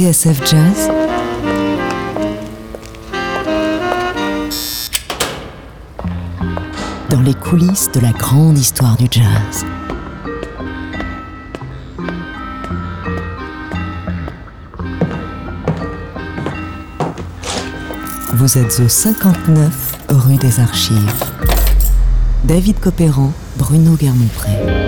[0.00, 0.90] TSF Jazz
[7.10, 9.66] Dans les coulisses de la grande histoire du jazz.
[18.32, 21.12] Vous êtes au 59 rue des Archives.
[22.44, 24.79] David Copéran, Bruno Guermont-Pré.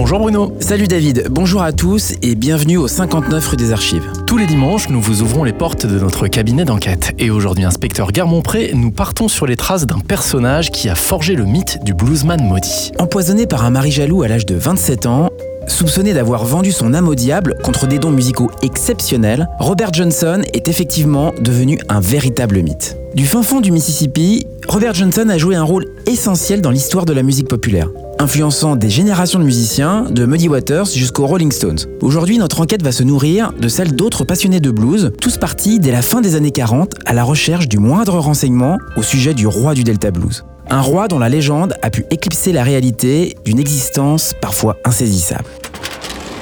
[0.00, 0.56] Bonjour Bruno.
[0.60, 4.04] Salut David, bonjour à tous et bienvenue au 59 rue des Archives.
[4.28, 7.10] Tous les dimanches, nous vous ouvrons les portes de notre cabinet d'enquête.
[7.18, 11.46] Et aujourd'hui, inspecteur Guermont-Pré, nous partons sur les traces d'un personnage qui a forgé le
[11.46, 12.92] mythe du bluesman maudit.
[13.00, 15.30] Empoisonné par un mari jaloux à l'âge de 27 ans,
[15.66, 20.66] Soupçonné d'avoir vendu son âme au diable contre des dons musicaux exceptionnels, Robert Johnson est
[20.68, 22.96] effectivement devenu un véritable mythe.
[23.14, 27.12] Du fin fond du Mississippi, Robert Johnson a joué un rôle essentiel dans l'histoire de
[27.12, 31.78] la musique populaire, influençant des générations de musiciens, de Muddy Waters jusqu'aux Rolling Stones.
[32.00, 35.92] Aujourd'hui, notre enquête va se nourrir de celle d'autres passionnés de blues, tous partis dès
[35.92, 39.74] la fin des années 40 à la recherche du moindre renseignement au sujet du roi
[39.74, 40.44] du Delta Blues.
[40.70, 45.48] Un roi dont la légende a pu éclipser la réalité d'une existence parfois insaisissable.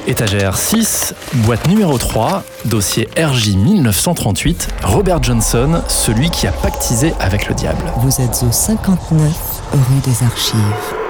[0.08, 1.14] Étagère 6,
[1.46, 7.84] boîte numéro 3, dossier RJ 1938, Robert Johnson, celui qui a pactisé avec le diable.
[7.98, 9.32] Vous êtes au 59
[9.72, 11.05] rue des Archives.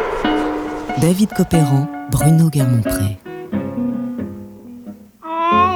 [1.01, 3.19] David Copéran, Bruno Guermont-Pré.
[5.23, 5.67] Oh,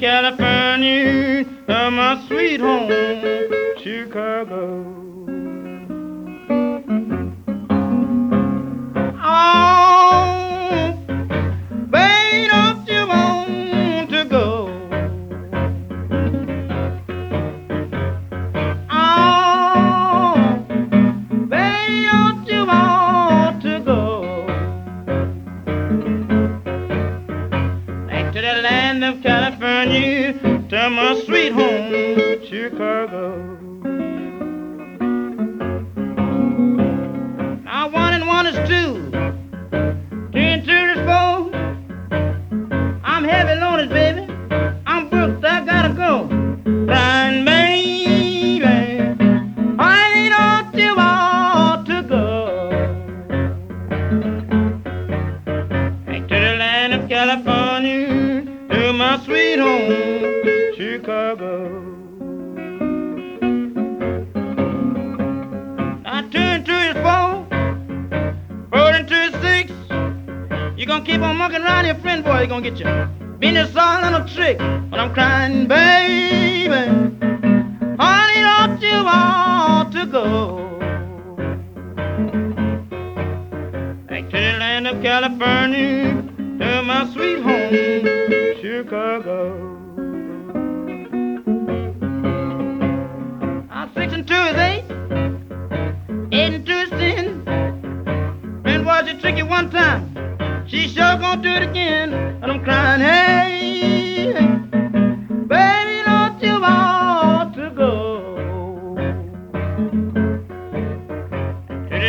[0.00, 3.23] California, my sweet home,
[3.94, 5.03] Chicago.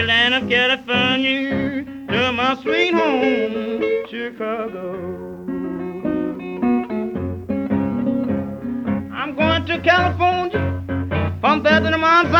[0.06, 4.94] Land of California, to my sweet home, Chicago?
[9.14, 10.62] I'm going to California,
[11.42, 12.32] from to the Mount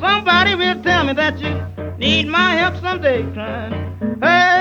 [0.00, 1.60] Somebody will tell me that you
[1.98, 3.72] need my help someday, crying.
[4.22, 4.51] Hey,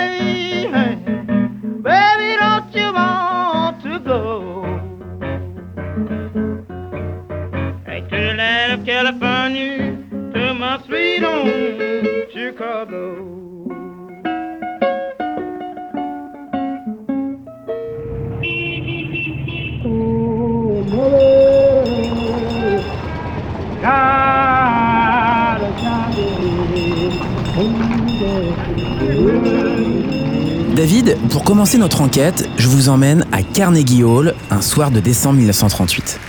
[30.76, 35.38] David, pour commencer notre enquête, je vous emmène à Carnegie Hall un soir de décembre
[35.38, 36.20] 1938.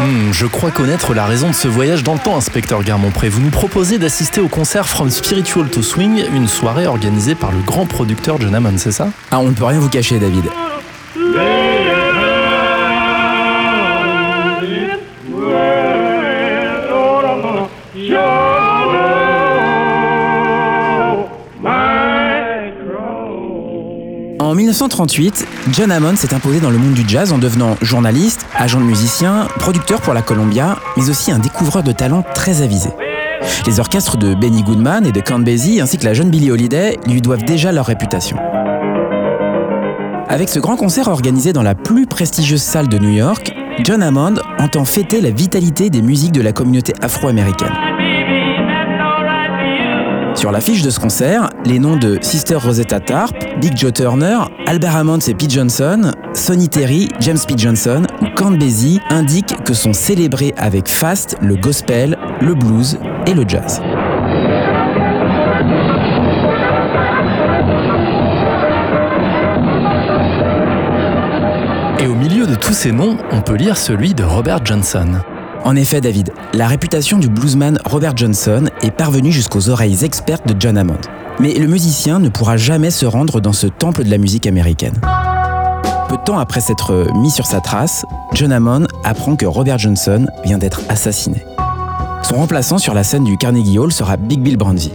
[0.00, 3.28] Hmm, je crois connaître la raison de ce voyage dans le temps, inspecteur Guermont-Pré.
[3.28, 7.58] Vous nous proposez d'assister au concert From Spiritual to Swing, une soirée organisée par le
[7.58, 9.08] grand producteur John Hammond, c'est ça?
[9.30, 10.44] Ah, on ne peut rien vous cacher, David.
[24.70, 28.84] 1938, John Hammond s'est imposé dans le monde du jazz en devenant journaliste, agent de
[28.84, 32.90] musicien, producteur pour la Columbia, mais aussi un découvreur de talents très avisé.
[33.66, 37.00] Les orchestres de Benny Goodman et de Count Basie ainsi que la jeune Billie Holiday
[37.08, 38.36] lui doivent déjà leur réputation.
[40.28, 43.52] Avec ce grand concert organisé dans la plus prestigieuse salle de New York,
[43.82, 47.89] John Hammond entend fêter la vitalité des musiques de la communauté afro-américaine.
[50.40, 54.96] Sur l'affiche de ce concert, les noms de Sister Rosetta Tarp, Big Joe Turner, Albert
[54.96, 58.58] Hammond et Pete Johnson, Sonny Terry, James Pete Johnson ou Count
[59.10, 63.82] indiquent que sont célébrés avec faste le gospel, le blues et le jazz.
[71.98, 75.20] Et au milieu de tous ces noms, on peut lire celui de Robert Johnson.
[75.64, 80.54] En effet, David, la réputation du bluesman Robert Johnson est parvenue jusqu'aux oreilles expertes de
[80.58, 81.00] John Hammond.
[81.38, 84.94] Mais le musicien ne pourra jamais se rendre dans ce temple de la musique américaine.
[86.08, 90.26] Peu de temps après s'être mis sur sa trace, John Hammond apprend que Robert Johnson
[90.44, 91.44] vient d'être assassiné.
[92.22, 94.92] Son remplaçant sur la scène du Carnegie Hall sera Big Bill Brandy.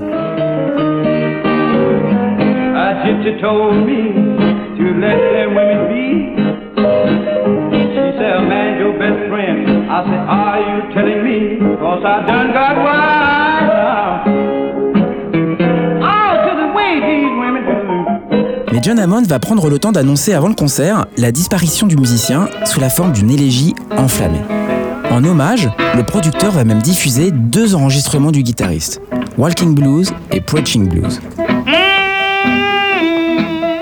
[18.72, 22.50] Mais John Hammond va prendre le temps d'annoncer avant le concert la disparition du musicien
[22.66, 24.42] sous la forme d'une élégie enflammée.
[25.12, 29.02] En hommage, le producteur va même diffuser deux enregistrements du guitariste,
[29.38, 31.22] Walking Blues et Preaching Blues.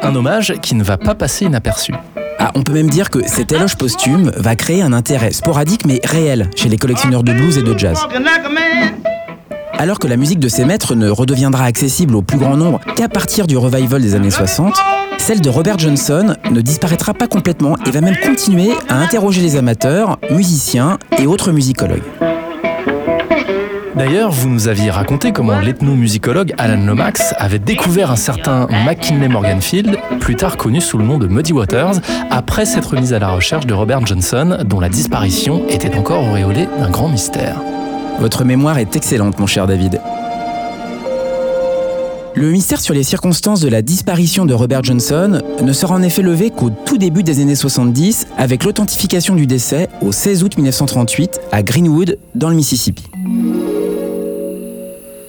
[0.04, 1.94] Un hommage qui ne va pas passer inaperçu.
[2.56, 6.50] On peut même dire que cet éloge posthume va créer un intérêt sporadique mais réel
[6.56, 8.00] chez les collectionneurs de blues et de jazz.
[9.78, 13.10] Alors que la musique de ces maîtres ne redeviendra accessible au plus grand nombre qu'à
[13.10, 14.76] partir du revival des années 60,
[15.18, 19.56] celle de Robert Johnson ne disparaîtra pas complètement et va même continuer à interroger les
[19.56, 22.04] amateurs, musiciens et autres musicologues.
[23.96, 29.98] D'ailleurs, vous nous aviez raconté comment l'ethnomusicologue Alan Lomax avait découvert un certain McKinley Morganfield,
[30.20, 32.02] plus tard connu sous le nom de Muddy Waters,
[32.32, 36.68] après s'être mis à la recherche de Robert Johnson, dont la disparition était encore auréolée
[36.80, 37.62] d'un grand mystère.
[38.20, 40.02] Votre mémoire est excellente, mon cher David.
[42.36, 46.24] Le mystère sur les circonstances de la disparition de Robert Johnson ne sera en effet
[46.24, 51.42] levé qu'au tout début des années 70 avec l'authentification du décès au 16 août 1938
[51.52, 53.04] à Greenwood, dans le Mississippi.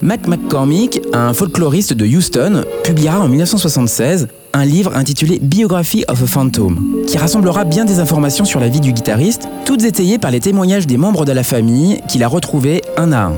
[0.05, 6.27] Mac McCormick, un folkloriste de Houston, publiera en 1976 un livre intitulé Biography of a
[6.27, 10.39] Phantom, qui rassemblera bien des informations sur la vie du guitariste, toutes étayées par les
[10.39, 13.33] témoignages des membres de la famille qu'il a retrouvés un à un.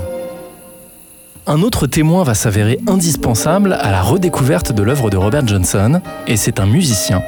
[1.48, 6.36] Un autre témoin va s'avérer indispensable à la redécouverte de l'œuvre de Robert Johnson, et
[6.36, 7.22] c'est un musicien.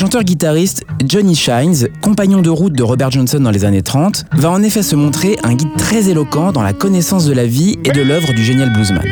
[0.00, 4.62] Chanteur-guitariste Johnny Shines, compagnon de route de Robert Johnson dans les années 30, va en
[4.62, 8.00] effet se montrer un guide très éloquent dans la connaissance de la vie et de
[8.00, 9.04] l'œuvre du génial bluesman.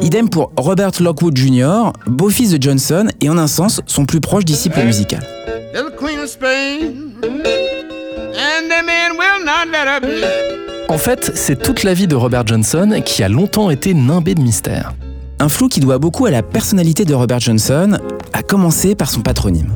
[0.00, 4.46] Idem pour Robert Lockwood Jr., beau-fils de Johnson et en un sens son plus proche
[4.46, 5.22] disciple musical.
[10.88, 14.40] En fait, c'est toute la vie de Robert Johnson qui a longtemps été nimbée de
[14.40, 14.94] mystère.
[15.38, 17.98] Un flou qui doit beaucoup à la personnalité de Robert Johnson,
[18.32, 19.74] à commencer par son patronyme.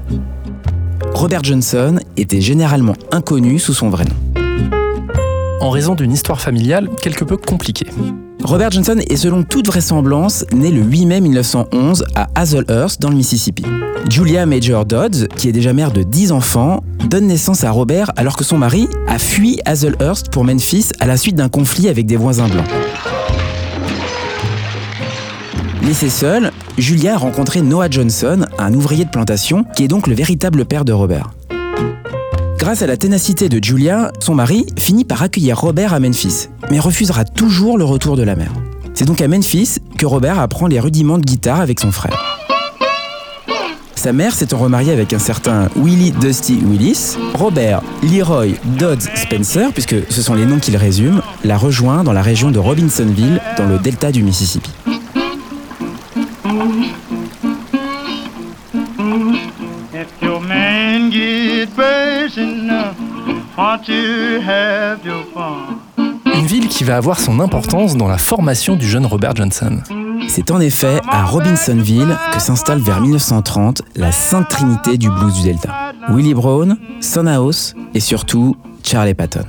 [1.12, 4.42] Robert Johnson était généralement inconnu sous son vrai nom.
[5.60, 7.88] En raison d'une histoire familiale quelque peu compliquée.
[8.42, 13.16] Robert Johnson est selon toute vraisemblance né le 8 mai 1911 à Hazelhurst dans le
[13.16, 13.64] Mississippi.
[14.08, 18.38] Julia Major Dodds, qui est déjà mère de 10 enfants, donne naissance à Robert alors
[18.38, 22.16] que son mari a fui Hazelhurst pour Memphis à la suite d'un conflit avec des
[22.16, 22.66] voisins blancs.
[25.82, 30.14] Laissée seule, Julia a rencontré Noah Johnson, un ouvrier de plantation, qui est donc le
[30.14, 31.30] véritable père de Robert.
[32.58, 36.78] Grâce à la ténacité de Julia, son mari finit par accueillir Robert à Memphis, mais
[36.78, 38.52] refusera toujours le retour de la mère.
[38.92, 42.22] C'est donc à Memphis que Robert apprend les rudiments de guitare avec son frère.
[43.94, 49.96] Sa mère s'étant remariée avec un certain Willie Dusty Willis, Robert Leroy Dodds Spencer, puisque
[50.10, 53.78] ce sont les noms qu'il résume, la rejoint dans la région de Robinsonville, dans le
[53.78, 54.70] delta du Mississippi.
[63.70, 65.78] Won't you have your fun?
[66.34, 69.78] Une ville qui va avoir son importance dans la formation du jeune Robert Johnson.
[70.28, 75.42] C'est en effet à Robinsonville que s'installe vers 1930 la Sainte Trinité du blues du
[75.42, 75.92] Delta.
[76.08, 79.44] Willie Brown, Son House et surtout Charlie Patton.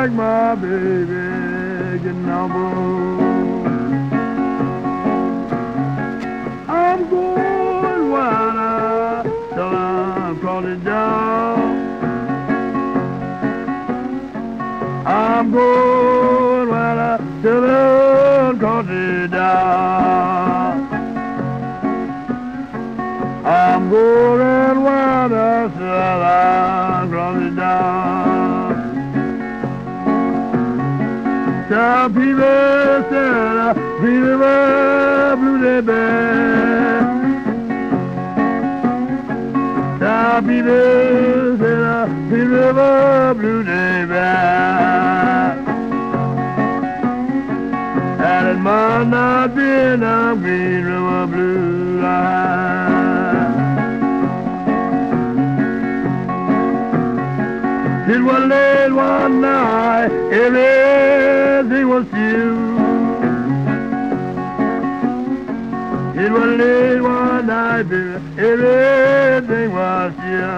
[0.00, 2.50] Like my baby getting on.
[6.68, 11.58] I'm going wild till I'm crawling down.
[15.06, 20.88] I'm going wild till I'm crawling down.
[23.44, 24.49] I'm going
[31.90, 32.38] Some people
[33.10, 37.00] said I feel the blue they bear.
[39.98, 45.58] Some people said I feel the blue they bear.
[48.30, 52.99] And it might not be a green river blue line.
[58.30, 62.58] Was late one night, everything was still.
[66.24, 70.48] It was late one night, baby, everything was still.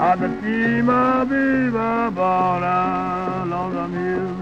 [0.00, 4.34] I could see my baby born along the hill.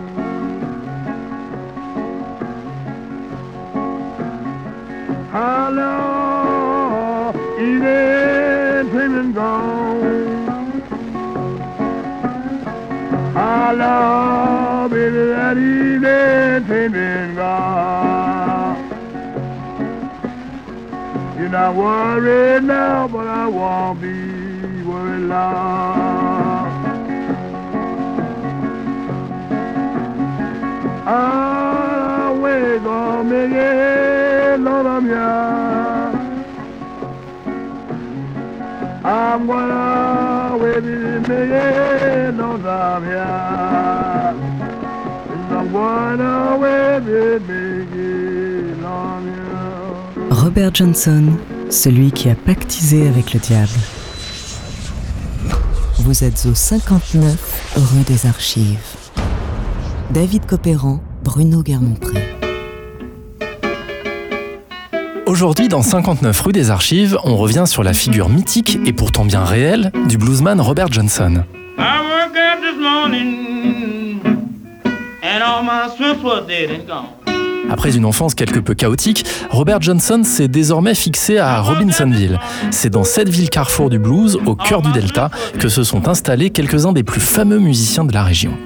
[5.30, 6.57] Hello,
[13.70, 18.78] Hello, baby, that evening dreaming gone.
[21.36, 26.68] You're not worried now, but I won't be worried long.
[31.06, 35.67] Ah, we gonna make it, Lord, I'm here.
[50.30, 51.24] Robert Johnson,
[51.70, 53.68] celui qui a pactisé avec le diable.
[56.00, 58.78] Vous êtes au 59 rue des Archives.
[60.10, 62.27] David Copéran, Bruno Guermont-Pré.
[65.38, 69.44] Aujourd'hui, dans 59 rue des Archives, on revient sur la figure mythique et pourtant bien
[69.44, 71.44] réelle du bluesman Robert Johnson.
[77.70, 82.40] Après une enfance quelque peu chaotique, Robert Johnson s'est désormais fixé à Robinsonville.
[82.72, 85.30] C'est dans cette ville carrefour du blues, au cœur du Delta,
[85.60, 88.58] que se sont installés quelques-uns des plus fameux musiciens de la région.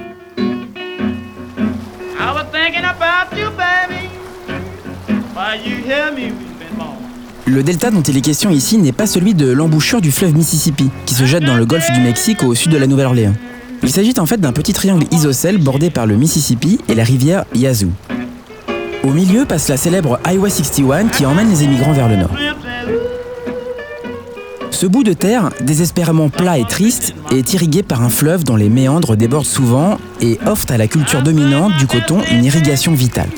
[7.53, 10.89] Le delta dont il est question ici n'est pas celui de l'embouchure du fleuve Mississippi,
[11.05, 13.35] qui se jette dans le golfe du Mexique au sud de la Nouvelle-Orléans.
[13.83, 17.45] Il s'agit en fait d'un petit triangle isocèle bordé par le Mississippi et la rivière
[17.55, 17.91] Yazoo.
[19.05, 22.31] Au milieu passe la célèbre Highway 61 qui emmène les émigrants vers le nord.
[24.71, 28.71] Ce bout de terre, désespérément plat et triste, est irrigué par un fleuve dont les
[28.71, 33.29] méandres débordent souvent et offrent à la culture dominante du coton une irrigation vitale.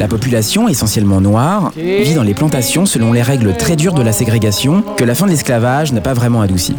[0.00, 4.12] La population, essentiellement noire, vit dans les plantations selon les règles très dures de la
[4.12, 6.74] ségrégation que la fin de l'esclavage n'a pas vraiment adouci.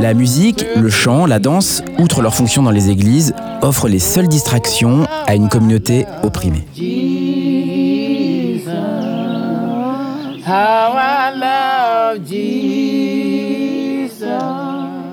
[0.00, 4.28] La musique, le chant, la danse, outre leur fonction dans les églises, offrent les seules
[4.28, 6.64] distractions à une communauté opprimée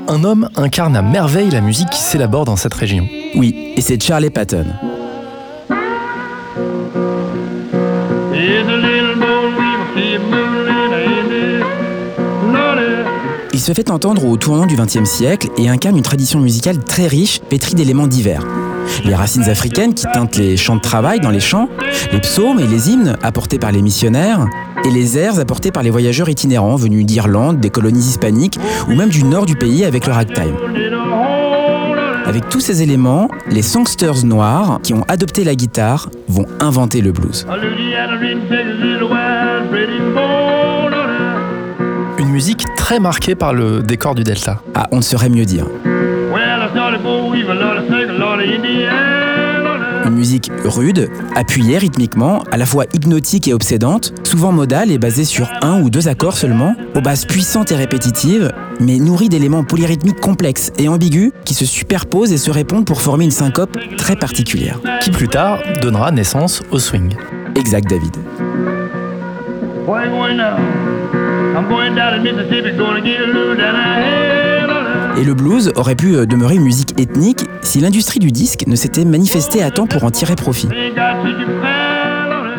[0.08, 3.08] un homme incarne à merveille la musique qui s'élabore dans cette région.
[3.36, 4.66] Oui, et c'est Charlie Patton.
[13.54, 17.08] Il se fait entendre au tournant du XXe siècle et incarne une tradition musicale très
[17.08, 18.44] riche, pétrie d'éléments divers.
[19.04, 21.70] Les racines africaines qui teintent les chants de travail dans les champs,
[22.12, 24.46] les psaumes et les hymnes apportés par les missionnaires,
[24.86, 29.10] et les airs apportés par les voyageurs itinérants venus d'Irlande, des colonies hispaniques ou même
[29.10, 30.56] du nord du pays avec le ragtime.
[32.26, 37.12] Avec tous ces éléments, les songsters noirs qui ont adopté la guitare vont inventer le
[37.12, 37.46] blues.
[42.18, 44.62] Une musique très marquée par le décor du Delta.
[44.74, 45.66] Ah, on ne saurait mieux dire.
[50.06, 55.24] Une musique rude, appuyée rythmiquement, à la fois hypnotique et obsédante, souvent modale et basée
[55.24, 60.20] sur un ou deux accords seulement, aux bases puissantes et répétitives, mais nourrie d'éléments polyrythmiques
[60.20, 64.80] complexes et ambigus qui se superposent et se répondent pour former une syncope très particulière.
[65.02, 67.16] Qui plus tard donnera naissance au swing.
[67.56, 68.16] Exact, David.
[75.18, 78.76] Et le blues aurait pu euh, demeurer une musique ethnique si l'industrie du disque ne
[78.76, 80.68] s'était manifestée à temps pour en tirer profit.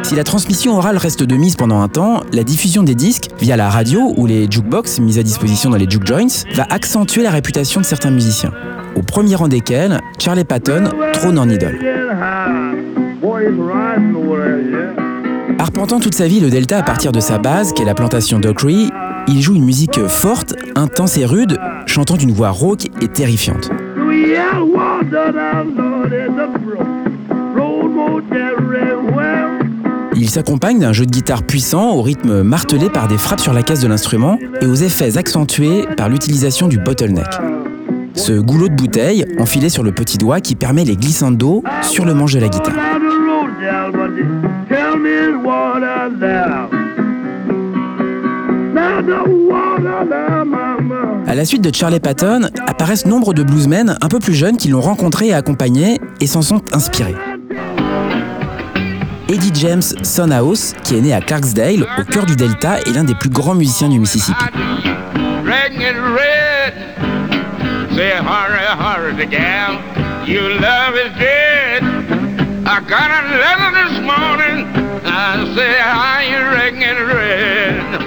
[0.03, 3.57] Si la transmission orale reste de mise pendant un temps, la diffusion des disques via
[3.57, 7.31] la radio ou les jukebox mises à disposition dans les juke joints va accentuer la
[7.31, 8.53] réputation de certains musiciens.
[8.95, 11.79] Au premier rang desquels, Charlie Patton trône en idole.
[15.59, 18.91] Arpentant toute sa vie le delta à partir de sa base, qu'est la plantation Dockery,
[19.29, 23.71] il joue une musique forte, intense et rude, chantant d'une voix rauque et terrifiante.
[30.19, 33.63] Il s'accompagne d'un jeu de guitare puissant au rythme martelé par des frappes sur la
[33.63, 37.29] caisse de l'instrument et aux effets accentués par l'utilisation du bottleneck.
[38.15, 42.15] Ce goulot de bouteille enfilé sur le petit doigt qui permet les glissandos sur le
[42.15, 42.75] manche de la guitare.
[51.27, 54.69] À la suite de Charlie Patton, apparaissent nombre de bluesmen un peu plus jeunes qui
[54.69, 57.15] l'ont rencontré et accompagné et s'en sont inspirés.
[59.29, 63.15] Eddie James Sonhouse, qui est né à Clarksdale, au cœur du Delta, est l'un des
[63.15, 64.45] plus grands musiciens du Mississippi.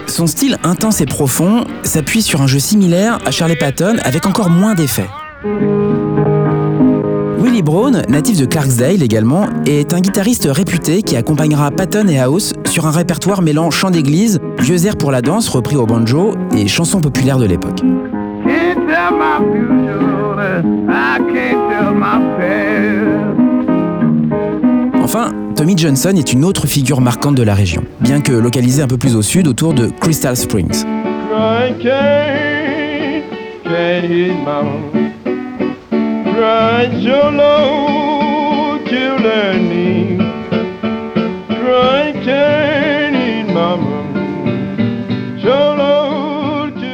[0.08, 4.50] Son style intense et profond s'appuie sur un jeu similaire à Charlie Patton avec encore
[4.50, 5.10] moins d'effets.
[7.42, 12.54] Willie Brown, natif de Clarksdale également, est un guitariste réputé qui accompagnera Patton et House
[12.70, 16.68] sur un répertoire mêlant chants d'église, vieux airs pour la danse repris au banjo et
[16.68, 17.82] chansons populaires de l'époque.
[25.02, 28.88] Enfin, Tommy Johnson est une autre figure marquante de la région, bien que localisée un
[28.88, 30.86] peu plus au sud autour de Crystal Springs.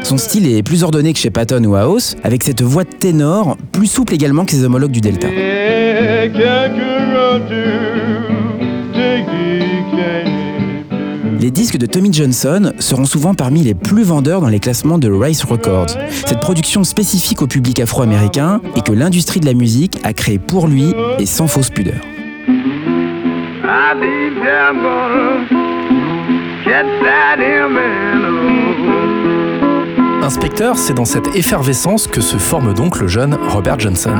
[0.01, 3.57] Son style est plus ordonné que chez Patton ou House, avec cette voix de ténor
[3.71, 5.27] plus souple également que ses homologues du Delta.
[11.45, 15.11] Les disques de Tommy Johnson seront souvent parmi les plus vendeurs dans les classements de
[15.11, 15.91] Race Records.
[16.25, 20.67] Cette production spécifique au public afro-américain et que l'industrie de la musique a créée pour
[20.67, 22.01] lui et sans fausse pudeur.
[30.23, 34.15] Inspecteur, c'est dans cette effervescence que se forme donc le jeune Robert Johnson.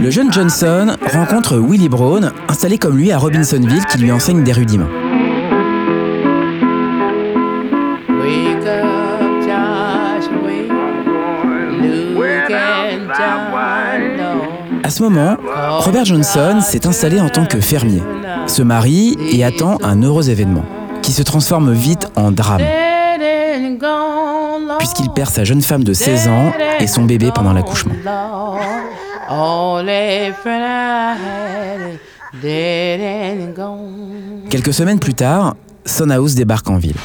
[0.00, 4.52] Le jeune Johnson rencontre Willie Brown, installé comme lui à Robinsonville, qui lui enseigne des
[4.52, 4.86] rudiments.
[14.84, 15.38] À ce moment,
[15.78, 18.02] Robert Johnson s'est installé en tant que fermier,
[18.46, 20.66] se marie et attend un heureux événement,
[21.00, 22.60] qui se transforme vite en drame,
[24.78, 27.94] puisqu'il perd sa jeune femme de 16 ans et son bébé pendant l'accouchement.
[34.50, 36.96] Quelques semaines plus tard, Son House débarque en ville.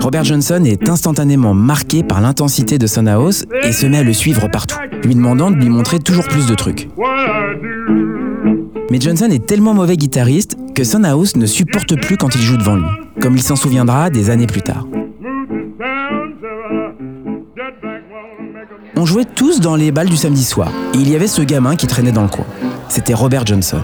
[0.00, 4.12] Robert Johnson est instantanément marqué par l'intensité de Son House et se met à le
[4.12, 6.88] suivre partout, lui demandant de lui montrer toujours plus de trucs.
[8.90, 12.56] Mais Johnson est tellement mauvais guitariste que Son House ne supporte plus quand il joue
[12.56, 12.86] devant lui,
[13.20, 14.86] comme il s'en souviendra des années plus tard.
[19.00, 21.76] On jouait tous dans les balles du samedi soir, et il y avait ce gamin
[21.76, 22.44] qui traînait dans le coin.
[22.88, 23.80] C'était Robert Johnson.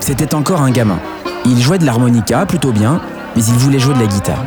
[0.00, 0.98] C'était encore un gamin.
[1.44, 3.00] Il jouait de l'harmonica plutôt bien,
[3.36, 4.44] mais il voulait jouer de la guitare.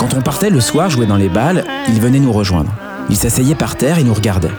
[0.00, 2.72] Quand on partait le soir jouer dans les balles, il venait nous rejoindre.
[3.10, 4.50] Il s'asseyait par terre et nous regardait.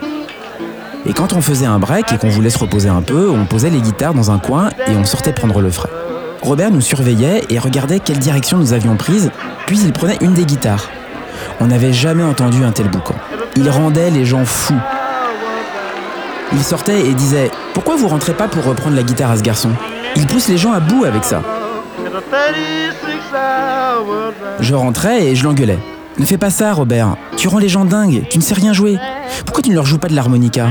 [1.06, 3.70] Et quand on faisait un break et qu'on voulait se reposer un peu, on posait
[3.70, 5.90] les guitares dans un coin et on sortait prendre le frais.
[6.44, 9.32] Robert nous surveillait et regardait quelle direction nous avions prise,
[9.66, 10.90] puis il prenait une des guitares.
[11.62, 13.16] On n'avait jamais entendu un tel boucan.
[13.56, 14.80] Il rendait les gens fous.
[16.52, 19.70] Il sortait et disait Pourquoi vous rentrez pas pour reprendre la guitare à ce garçon?
[20.18, 21.42] Il pousse les gens à bout avec ça.
[24.60, 25.80] Je rentrais et je l'engueulais.
[26.20, 27.16] Ne fais pas ça, Robert.
[27.38, 28.26] Tu rends les gens dingues.
[28.30, 28.98] Tu ne sais rien jouer.
[29.46, 30.68] Pourquoi tu ne leur joues pas de l'harmonica?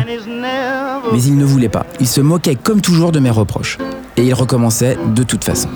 [1.12, 1.87] Mais il ne voulait pas.
[1.98, 3.78] Il se moquait comme toujours de mes reproches.
[4.16, 5.68] Et il recommençait de toute façon.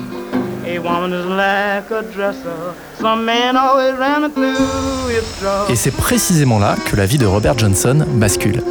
[5.69, 8.61] Et c'est précisément là que la vie de Robert Johnson bascule.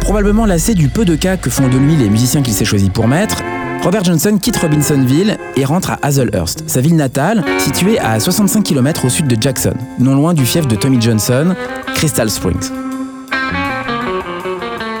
[0.00, 2.90] Probablement lassé du peu de cas que font de lui les musiciens qu'il s'est choisi
[2.90, 3.42] pour mettre,
[3.82, 9.04] Robert Johnson quitte Robinsonville et rentre à Hazelhurst, sa ville natale, située à 65 km
[9.04, 11.54] au sud de Jackson, non loin du fief de Tommy Johnson,
[11.94, 12.87] Crystal Springs.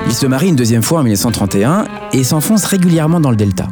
[0.08, 3.66] Il se marie une deuxième fois en 1931 et s'enfonce régulièrement dans le delta.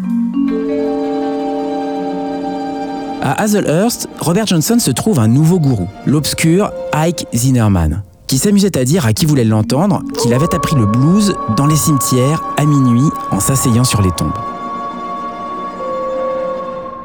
[3.23, 8.85] À Hazelhurst, Robert Johnson se trouve un nouveau gourou, l'obscur Ike Zinnerman, qui s'amusait à
[8.85, 13.09] dire à qui voulait l'entendre qu'il avait appris le blues dans les cimetières à minuit
[13.31, 14.37] en s'asseyant sur les tombes.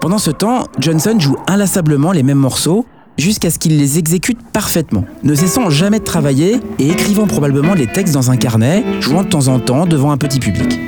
[0.01, 2.85] Pendant ce temps, Johnson joue inlassablement les mêmes morceaux
[3.17, 7.87] jusqu'à ce qu'il les exécute parfaitement, ne cessant jamais de travailler et écrivant probablement les
[7.87, 10.79] textes dans un carnet, jouant de temps en temps devant un petit public.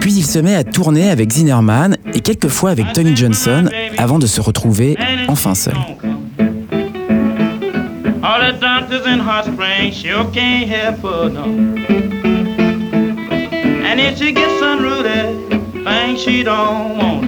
[0.00, 4.26] Puis il se met à tourner avec Zinnerman et quelquefois avec Tony Johnson avant de
[4.26, 4.96] se retrouver
[5.28, 5.74] enfin seul.
[13.92, 17.21] And if she gets unruly, things she don't want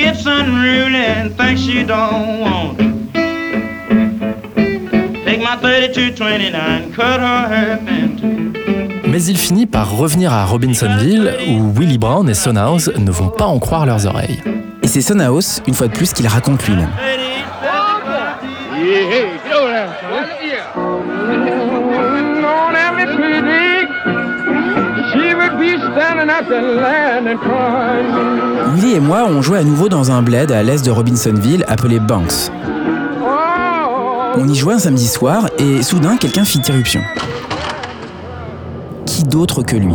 [0.00, 2.84] gets unruly and things she don't want to.
[5.24, 8.50] Take my 3229, cut her hair in two.
[9.10, 13.28] Mais il finit par revenir à Robinsonville où Willie Brown et Son House ne vont
[13.28, 14.40] pas en croire leurs oreilles.
[14.82, 16.90] Et c'est Son House, une fois de plus, qu'il raconte lui-même.
[28.74, 32.00] Willie et moi, on jouait à nouveau dans un bled à l'est de Robinsonville appelé
[32.00, 32.50] Banks.
[34.36, 37.02] On y jouait un samedi soir et soudain quelqu'un fit irruption.
[39.06, 39.94] Qui d'autre que lui?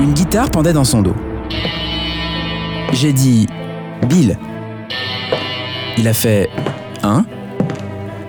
[0.00, 1.16] Une guitare pendait dans son dos.
[2.92, 3.46] J'ai dit
[4.08, 4.38] Bill.
[5.98, 6.50] Il a fait
[7.02, 7.24] Hein?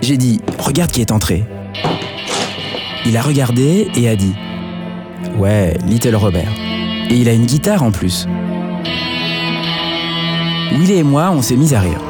[0.00, 1.44] J'ai dit Regarde qui est entré.
[3.06, 4.34] Il a regardé et a dit
[5.36, 6.50] Ouais, Little Robert.
[7.10, 8.26] Et il a une guitare en plus.
[10.72, 12.00] Willy et moi, on s'est mis à rire.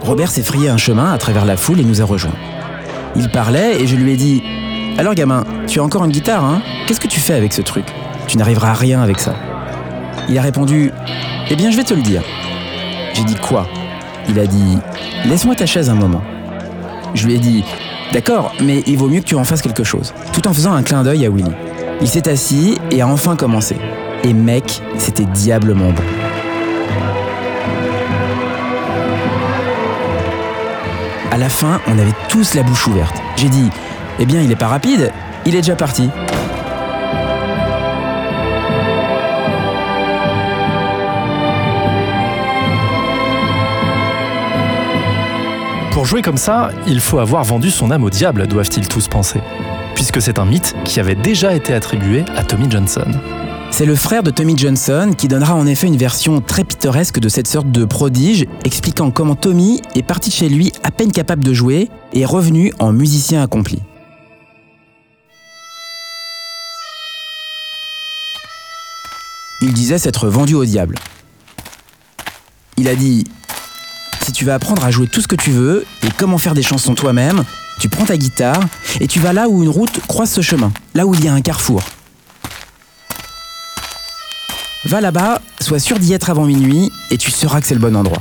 [0.00, 2.36] Robert s'est frayé un chemin à travers la foule et nous a rejoints.
[3.16, 4.42] Il parlait et je lui ai dit
[4.98, 6.62] Alors gamin, tu as encore une guitare, hein?
[6.86, 7.84] Qu'est-ce que tu fais avec ce truc?
[8.26, 9.34] Tu n'arriveras à rien avec ça.
[10.28, 10.92] Il a répondu
[11.50, 12.22] Eh bien, je vais te le dire.
[13.14, 13.66] J'ai dit quoi?
[14.28, 14.78] Il a dit
[15.26, 16.22] Laisse-moi ta chaise un moment.
[17.14, 17.64] Je lui ai dit
[18.12, 20.14] D'accord, mais il vaut mieux que tu en fasses quelque chose.
[20.32, 21.50] Tout en faisant un clin d'œil à Willy.
[22.00, 23.76] Il s'est assis et a enfin commencé.
[24.24, 26.02] Et mec, c'était diablement bon.
[31.30, 33.14] À la fin, on avait tous la bouche ouverte.
[33.36, 33.68] J'ai dit
[34.18, 35.12] Eh bien, il est pas rapide,
[35.44, 36.08] il est déjà parti.
[45.98, 49.40] Pour jouer comme ça, il faut avoir vendu son âme au diable, doivent-ils tous penser.
[49.96, 53.10] Puisque c'est un mythe qui avait déjà été attribué à Tommy Johnson.
[53.72, 57.28] C'est le frère de Tommy Johnson qui donnera en effet une version très pittoresque de
[57.28, 61.52] cette sorte de prodige, expliquant comment Tommy est parti chez lui à peine capable de
[61.52, 63.80] jouer et revenu en musicien accompli.
[69.62, 70.94] Il disait s'être vendu au diable.
[72.76, 73.24] Il a dit
[74.28, 76.62] Si tu vas apprendre à jouer tout ce que tu veux et comment faire des
[76.62, 77.44] chansons toi-même,
[77.80, 78.60] Tu prends ta guitare
[79.00, 81.32] et tu vas là où une route croise ce chemin, là où il y a
[81.32, 81.82] un carrefour.
[84.84, 87.96] Va là-bas, sois sûr d'y être avant minuit et tu sauras que c'est le bon
[87.96, 88.20] endroit.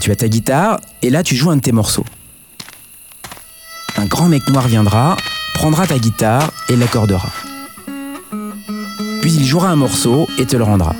[0.00, 2.06] Tu as ta guitare et là tu joues un de tes morceaux.
[3.96, 5.16] Un grand mec noir viendra,
[5.54, 7.30] prendra ta guitare et l'accordera.
[9.20, 10.94] Puis il jouera un morceau et te le rendra.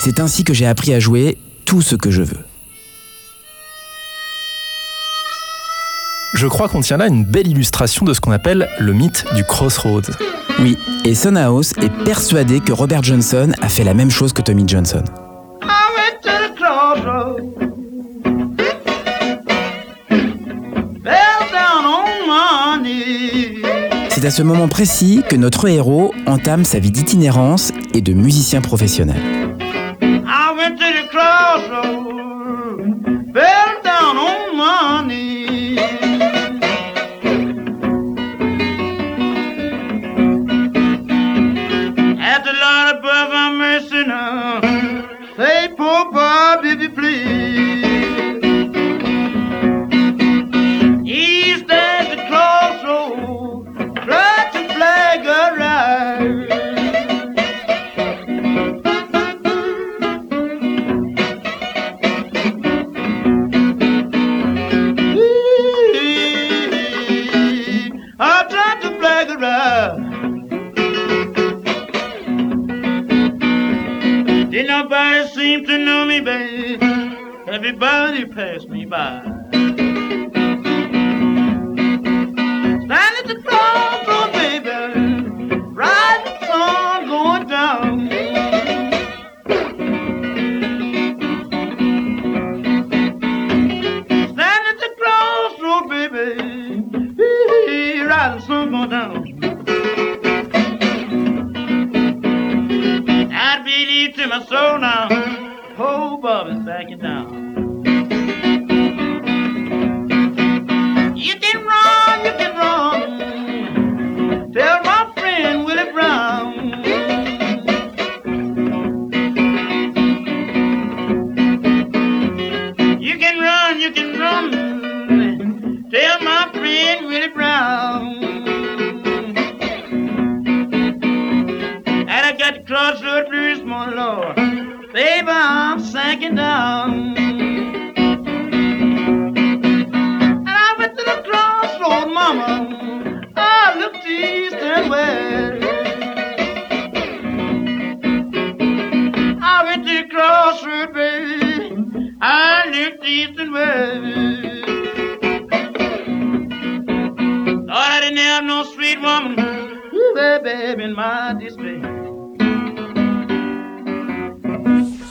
[0.00, 2.44] C'est ainsi que j'ai appris à jouer tout ce que je veux.
[6.34, 9.44] Je crois qu'on tient là une belle illustration de ce qu'on appelle le mythe du
[9.44, 10.12] crossroads.
[10.60, 14.42] Oui, et Son House est persuadé que Robert Johnson a fait la même chose que
[14.42, 15.02] Tommy Johnson.
[24.10, 28.60] C'est à ce moment précis que notre héros entame sa vie d'itinérance et de musicien
[28.60, 29.37] professionnel.
[30.68, 32.82] Went to the crossroads.
[33.32, 35.78] Fell down on my knees.
[42.20, 44.37] At the Lord above, have mercy now.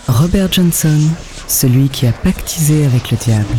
[0.08, 1.00] Robert Johnson,
[1.48, 3.56] celui qui a pactisé avec le diable.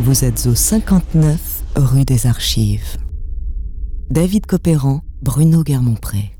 [0.00, 1.38] Vous êtes au 59
[1.76, 2.96] rue des Archives.
[4.10, 6.32] David Copéran, Bruno Guermont-Pré.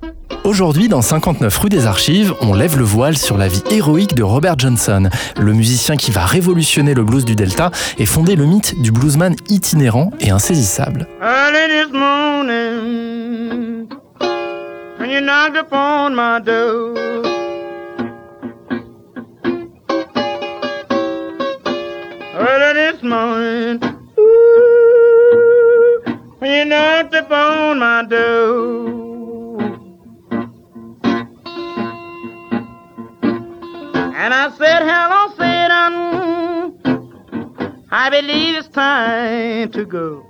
[0.45, 4.25] Aujourd'hui, dans 59 rue des Archives, on lève le voile sur la vie héroïque de
[4.25, 8.81] Robert Johnson, le musicien qui va révolutionner le blues du Delta et fonder le mythe
[8.83, 11.07] du bluesman itinérant et insaisissable.
[34.25, 36.79] And I said, hello, Satan.
[37.91, 40.23] I believe it's time to go.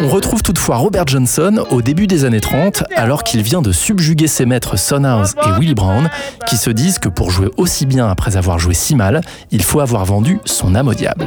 [0.00, 4.26] On retrouve toutefois Robert Johnson au début des années 30, alors qu'il vient de subjuguer
[4.26, 6.10] ses maîtres Son House et Willie Brown,
[6.48, 9.20] qui se disent que pour jouer aussi bien après avoir joué si mal,
[9.52, 11.24] il faut avoir vendu son âme au diable.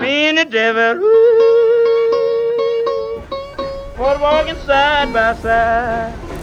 [0.00, 0.34] Me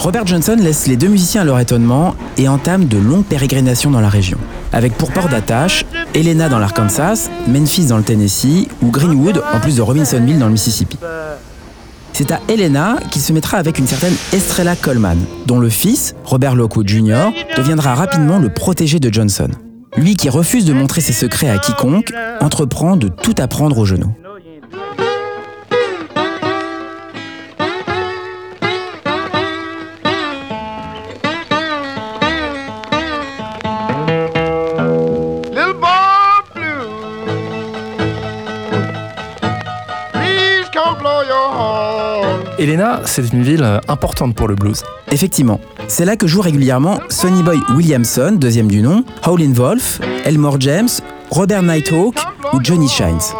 [0.01, 4.01] Robert Johnson laisse les deux musiciens à leur étonnement et entame de longues pérégrinations dans
[4.01, 4.39] la région.
[4.73, 5.85] Avec pour port d'attache
[6.15, 10.53] Helena dans l'Arkansas, Memphis dans le Tennessee ou Greenwood en plus de Robinsonville dans le
[10.53, 10.97] Mississippi.
[12.13, 16.55] C'est à Helena qu'il se mettra avec une certaine Estrella Coleman, dont le fils, Robert
[16.55, 19.49] Lockwood Jr., deviendra rapidement le protégé de Johnson.
[19.97, 24.11] Lui qui refuse de montrer ses secrets à quiconque, entreprend de tout apprendre au genou.
[42.61, 44.83] Helena, c'est une ville importante pour le blues.
[45.11, 50.61] Effectivement, c'est là que jouent régulièrement Sonny Boy Williamson, deuxième du nom, Howlin' Wolf, Elmore
[50.61, 50.89] James,
[51.31, 52.13] Robert Nighthawk
[52.53, 53.33] ou Johnny Shines.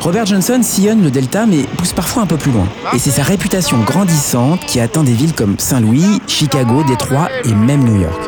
[0.00, 2.68] Robert Johnson sillonne le delta mais pousse parfois un peu plus loin.
[2.92, 7.84] Et c'est sa réputation grandissante qui atteint des villes comme Saint-Louis, Chicago, Détroit et même
[7.84, 8.20] New York.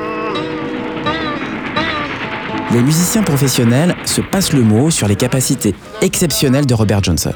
[2.73, 7.33] Les musiciens professionnels se passent le mot sur les capacités exceptionnelles de Robert Johnson.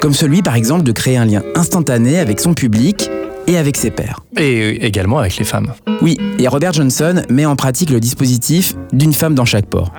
[0.00, 3.10] Comme celui par exemple de créer un lien instantané avec son public
[3.46, 4.20] et avec ses pairs.
[4.36, 5.72] Et également avec les femmes.
[6.02, 9.92] Oui, et Robert Johnson met en pratique le dispositif d'une femme dans chaque port.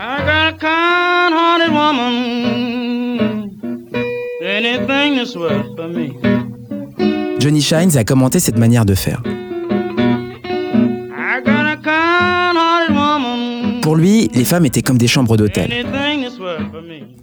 [7.39, 9.21] Johnny Shines a commenté cette manière de faire.
[13.82, 15.71] Pour lui, les femmes étaient comme des chambres d'hôtel.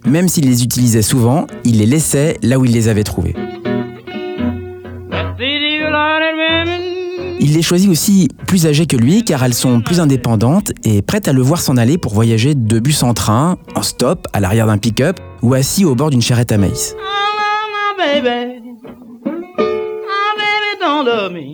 [0.09, 3.33] Même s'il les utilisait souvent, il les laissait là où il les avait women.
[7.39, 11.27] Il les choisit aussi plus âgées que lui car elles sont plus indépendantes et prêtes
[11.27, 14.65] à le voir s'en aller pour voyager de bus en train, en stop, à l'arrière
[14.65, 16.95] d'un pick-up ou assis au bord d'une charrette à maïs.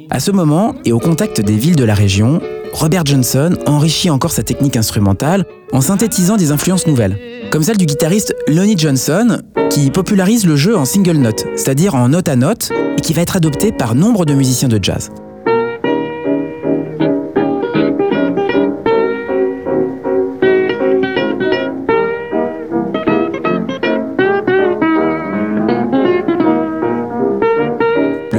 [0.09, 2.39] À ce moment, et au contact des villes de la région,
[2.71, 7.17] Robert Johnson enrichit encore sa technique instrumentale en synthétisant des influences nouvelles,
[7.51, 12.09] comme celle du guitariste Lonnie Johnson, qui popularise le jeu en single note, c'est-à-dire en
[12.09, 15.11] note à note, et qui va être adopté par nombre de musiciens de jazz.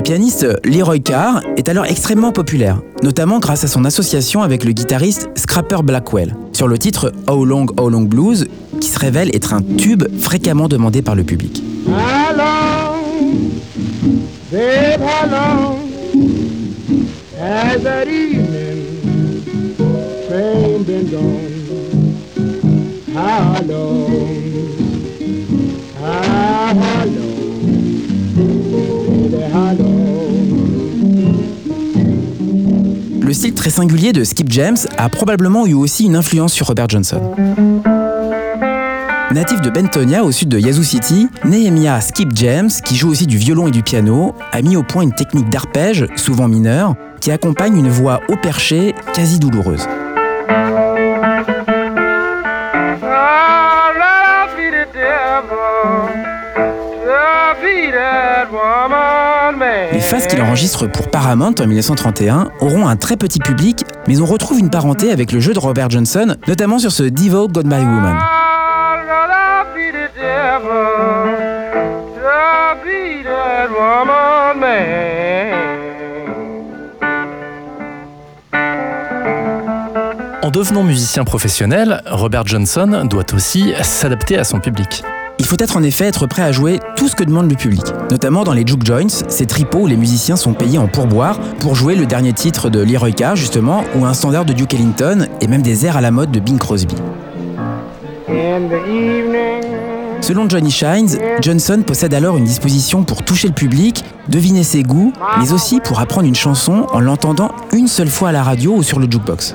[0.06, 5.28] Pianiste Leroy Carr est alors extrêmement populaire, notamment grâce à son association avec le guitariste
[5.34, 8.46] Scrapper Blackwell, sur le titre How Long, How Long Blues,
[8.80, 11.60] qui se révèle être un tube fréquemment demandé par le public.
[33.70, 37.20] Singulier de Skip James a probablement eu aussi une influence sur Robert Johnson.
[39.32, 43.36] Natif de Bentonia au sud de Yazoo City, Nehemiah Skip James, qui joue aussi du
[43.36, 47.76] violon et du piano, a mis au point une technique d'arpège, souvent mineure, qui accompagne
[47.76, 49.86] une voix haut perché quasi douloureuse.
[59.92, 64.26] Les phases qu'il enregistre pour Paramount en 1931 auront un très petit public, mais on
[64.26, 67.82] retrouve une parenté avec le jeu de Robert Johnson, notamment sur ce Devo God My
[67.82, 68.18] Woman.
[80.42, 85.02] En devenant musicien professionnel, Robert Johnson doit aussi s'adapter à son public.
[85.38, 87.82] Il faut être en effet être prêt à jouer tout ce que demande le public,
[88.10, 91.74] notamment dans les juke joints, ces tripots où les musiciens sont payés en pourboire pour
[91.74, 95.46] jouer le dernier titre de Leroy Carr justement, ou un standard de Duke Ellington, et
[95.46, 96.96] même des airs à la mode de Bing Crosby.
[100.22, 105.12] Selon Johnny Shines, Johnson possède alors une disposition pour toucher le public, deviner ses goûts,
[105.38, 108.82] mais aussi pour apprendre une chanson en l'entendant une seule fois à la radio ou
[108.82, 109.54] sur le jukebox.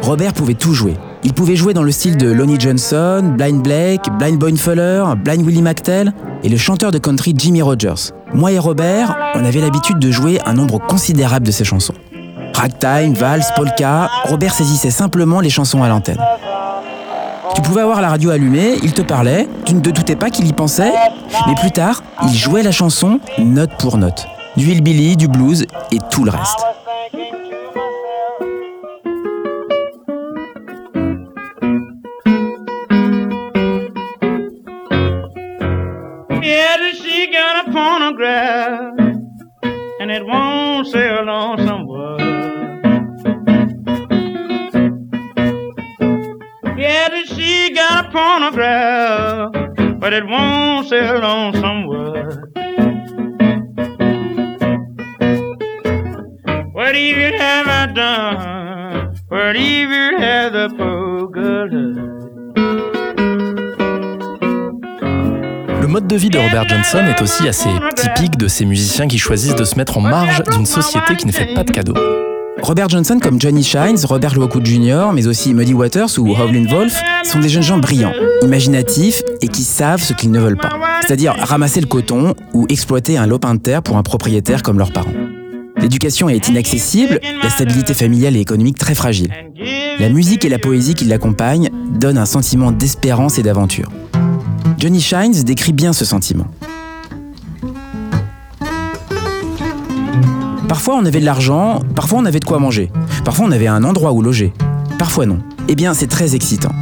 [0.00, 0.96] Robert pouvait tout jouer.
[1.24, 5.46] Il pouvait jouer dans le style de Lonnie Johnson, Blind Blake, Blind Boyne Fuller, Blind
[5.46, 8.12] Willie McTell et le chanteur de country Jimmy Rogers.
[8.34, 11.94] Moi et Robert, on avait l'habitude de jouer un nombre considérable de ses chansons.
[12.54, 16.20] Ragtime, valse, polka, Robert saisissait simplement les chansons à l'antenne.
[17.54, 20.46] Tu pouvais avoir la radio allumée, il te parlait, tu ne te doutais pas qu'il
[20.46, 20.92] y pensait,
[21.46, 24.26] mais plus tard, il jouait la chanson note pour note.
[24.56, 26.58] Du hillbilly, du blues et tout le reste.
[37.82, 38.94] Phonograph,
[40.00, 42.18] and it won't sail on somewhere.
[46.78, 49.50] Yeah, that she got a phonograph,
[49.98, 52.50] but it won't sail on somewhere.
[56.72, 59.16] What evil have I done?
[59.26, 62.11] What evil has the poor girl done?
[65.92, 69.54] Mode de vie de Robert Johnson est aussi assez typique de ces musiciens qui choisissent
[69.54, 71.92] de se mettre en marge d'une société qui ne fait pas de cadeaux.
[72.62, 76.98] Robert Johnson comme Johnny Shines, Robert Lockwood Jr., mais aussi Muddy Waters ou Howlin' Wolf
[77.24, 80.70] sont des jeunes gens brillants, imaginatifs et qui savent ce qu'ils ne veulent pas.
[81.02, 84.94] C'est-à-dire ramasser le coton ou exploiter un lopin de terre pour un propriétaire comme leurs
[84.94, 85.12] parents.
[85.76, 89.30] L'éducation est inaccessible, la stabilité familiale et économique très fragile.
[90.00, 91.68] La musique et la poésie qui l'accompagnent
[92.00, 93.90] donnent un sentiment d'espérance et d'aventure.
[94.78, 96.46] Johnny Shines décrit bien ce sentiment.
[100.68, 102.90] Parfois on avait de l'argent, parfois on avait de quoi manger,
[103.24, 104.52] parfois on avait un endroit où loger,
[104.98, 105.38] parfois non.
[105.68, 106.72] Eh bien c'est très excitant.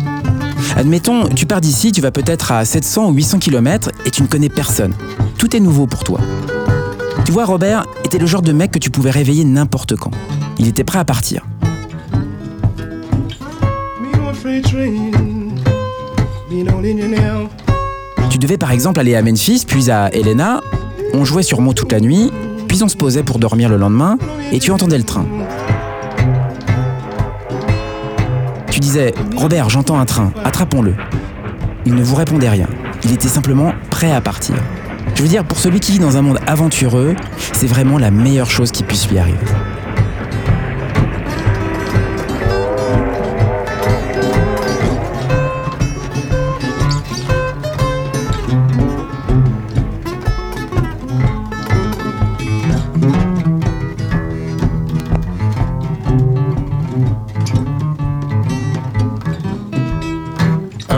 [0.76, 4.28] Admettons, tu pars d'ici, tu vas peut-être à 700 ou 800 km et tu ne
[4.28, 4.94] connais personne.
[5.38, 6.20] Tout est nouveau pour toi.
[7.24, 10.10] Tu vois, Robert était le genre de mec que tu pouvais réveiller n'importe quand.
[10.58, 11.44] Il était prêt à partir.
[18.40, 20.60] Devais par exemple aller à Memphis, puis à Helena.
[21.12, 22.30] On jouait sur sûrement toute la nuit,
[22.68, 24.16] puis on se posait pour dormir le lendemain,
[24.52, 25.26] et tu entendais le train.
[28.70, 30.94] Tu disais Robert, j'entends un train, attrapons-le.
[31.84, 32.66] Il ne vous répondait rien.
[33.04, 34.54] Il était simplement prêt à partir.
[35.14, 37.14] Je veux dire, pour celui qui vit dans un monde aventureux,
[37.52, 39.38] c'est vraiment la meilleure chose qui puisse lui arriver.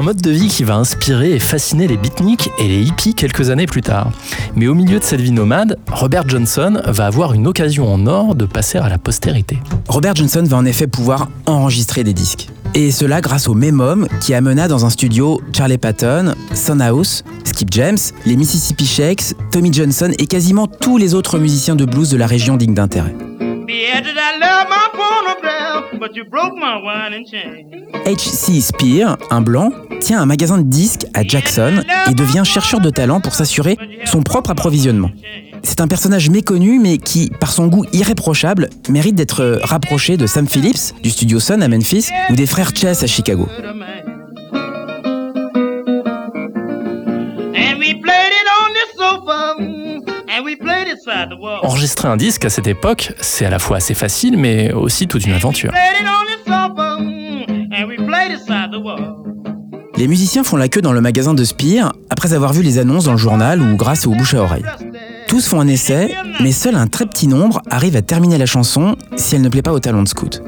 [0.03, 3.51] Un mode de vie qui va inspirer et fasciner les beatniks et les hippies quelques
[3.51, 4.11] années plus tard.
[4.57, 8.35] Mais au milieu de cette vie nomade, Robert Johnson va avoir une occasion en or
[8.35, 9.59] de passer à la postérité.
[9.87, 12.49] Robert Johnson va en effet pouvoir enregistrer des disques.
[12.75, 17.23] Et cela grâce au même homme qui amena dans un studio Charlie Patton, Son House,
[17.45, 22.11] Skip James, les Mississippi Shakes, Tommy Johnson et quasiment tous les autres musiciens de blues
[22.11, 23.15] de la région dignes d'intérêt.
[28.05, 28.61] H.C.
[28.61, 29.71] Spear, un blanc,
[30.01, 34.23] tient un magasin de disques à Jackson et devient chercheur de talent pour s'assurer son
[34.23, 35.11] propre approvisionnement.
[35.63, 40.47] C'est un personnage méconnu mais qui, par son goût irréprochable, mérite d'être rapproché de Sam
[40.47, 43.49] Phillips du studio Sun à Memphis ou des frères Chess à Chicago.
[51.63, 55.25] Enregistrer un disque à cette époque, c'est à la fois assez facile, mais aussi toute
[55.25, 55.73] une aventure.
[59.97, 63.05] Les musiciens font la queue dans le magasin de Spear après avoir vu les annonces
[63.05, 64.65] dans le journal ou grâce aux bouche à oreille.
[65.29, 68.97] Tous font un essai, mais seul un très petit nombre arrive à terminer la chanson
[69.17, 70.43] si elle ne plaît pas au talent de scout.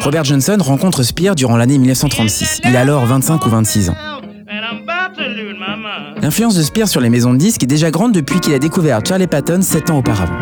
[0.00, 2.60] Robert Johnson rencontre Spear durant l'année 1936.
[2.64, 4.15] Il a alors 25 ou 26 ans.
[6.26, 8.98] L'influence de Spears sur les maisons de disques est déjà grande depuis qu'il a découvert
[9.06, 10.34] Charlie Patton 7 ans auparavant.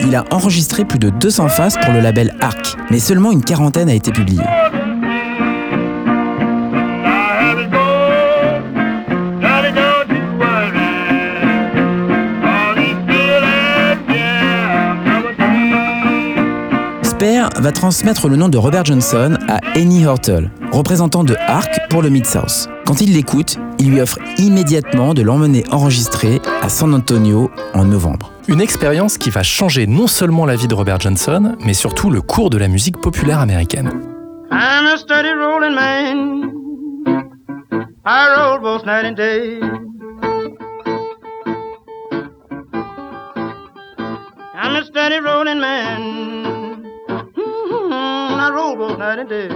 [0.00, 3.90] Il a enregistré plus de 200 faces pour le label Arc, mais seulement une quarantaine
[3.90, 4.40] a été publiée.
[17.64, 22.10] Va transmettre le nom de Robert Johnson à Annie Hurtle, représentant de Arc pour le
[22.10, 22.68] Mid-South.
[22.84, 28.30] Quand il l'écoute, il lui offre immédiatement de l'emmener enregistrer à San Antonio en novembre.
[28.48, 32.20] Une expérience qui va changer non seulement la vie de Robert Johnson, mais surtout le
[32.20, 33.88] cours de la musique populaire américaine.
[34.52, 36.50] I'm a steady rolling man.
[38.04, 39.58] I roll both night and day.
[44.54, 46.43] I'm a steady rolling man.
[48.44, 49.48] I roll both night and day.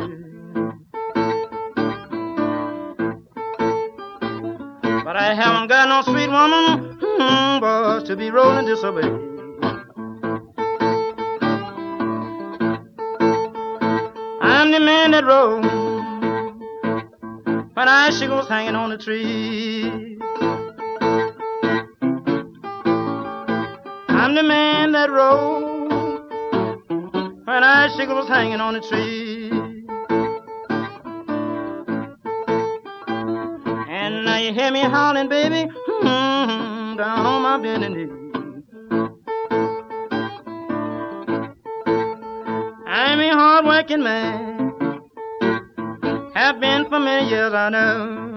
[5.05, 9.03] But I haven't got no sweet woman, hmm, boys, to be rolling this away.
[14.41, 15.67] I'm the man that rolls
[17.75, 20.17] when icicles hanging on the tree.
[24.09, 25.68] I'm the man that rolls
[27.49, 27.63] when
[28.15, 29.49] was hanging on the tree.
[33.89, 35.71] And now you hear me howling, baby,
[36.03, 38.13] mm-hmm, down on my bending knee.
[42.87, 45.01] I'm a hard working man,
[46.35, 48.28] have been for many years, I know.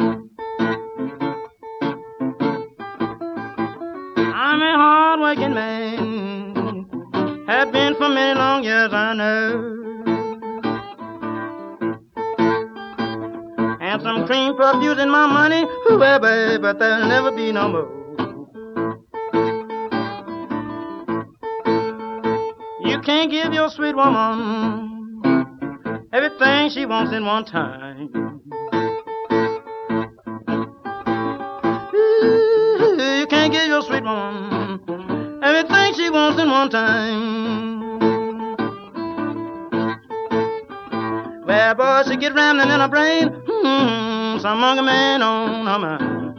[7.72, 9.82] Been for many long years, I know.
[13.82, 15.66] And some cream puff using my money.
[15.90, 18.02] Baby, but there'll never be no more.
[22.84, 25.22] You can't give your sweet woman
[26.14, 28.10] everything she wants in one time.
[31.94, 34.62] Ooh, you can't give your sweet woman
[35.44, 37.51] everything she wants in one time.
[41.52, 43.28] Well, boy, she get rambling in her brain.
[43.46, 46.38] Hmm, some monkey man on her mind.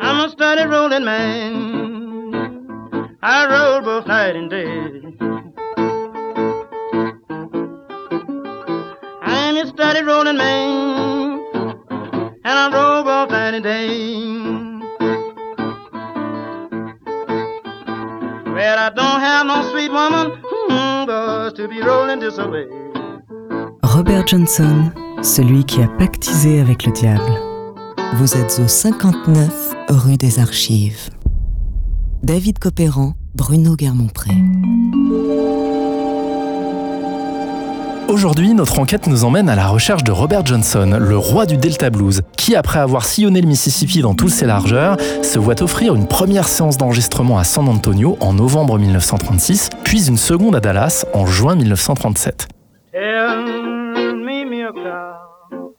[0.00, 2.08] I'm a steady rolling man.
[3.22, 4.66] I roll both night and day.
[9.20, 11.44] I'm a steady rolling man,
[12.42, 14.16] and I roll both night and day.
[18.50, 20.35] Well, I don't have no sweet woman,
[23.82, 24.90] Robert Johnson,
[25.22, 27.32] celui qui a pactisé avec le diable.
[28.16, 31.08] Vous êtes au 59 rue des Archives.
[32.22, 34.32] David Copéran, Bruno Guermont-Pré.
[38.08, 41.90] Aujourd'hui, notre enquête nous emmène à la recherche de Robert Johnson, le roi du Delta
[41.90, 46.06] Blues, qui, après avoir sillonné le Mississippi dans toutes ses largeurs, se voit offrir une
[46.06, 51.26] première séance d'enregistrement à San Antonio en novembre 1936, puis une seconde à Dallas en
[51.26, 52.46] juin 1937.
[52.92, 55.74] Tell me, milk cow,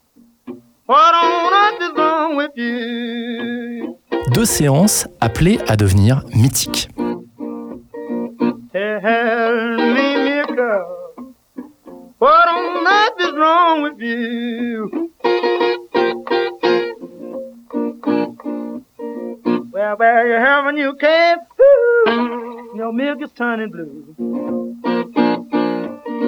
[0.87, 3.95] what on earth is wrong with you?
[4.33, 6.89] Deux séances appelées à devenir mythiques.
[8.73, 10.06] Tell me,
[12.19, 15.11] what on earth is wrong with you?
[19.73, 21.39] Well, where you having you calf?
[22.09, 24.15] Ooh, Your milk is turning blue.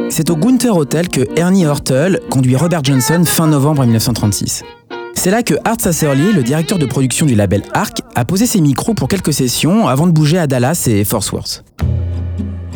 [0.10, 4.64] C'est au Gunther Hotel que Ernie Hurtle conduit Robert Johnson fin novembre 1936.
[5.14, 8.62] C'est là que Art Sasserly, le directeur de production du label Arc, a posé ses
[8.62, 11.64] micros pour quelques sessions avant de bouger à Dallas et Fort Worth.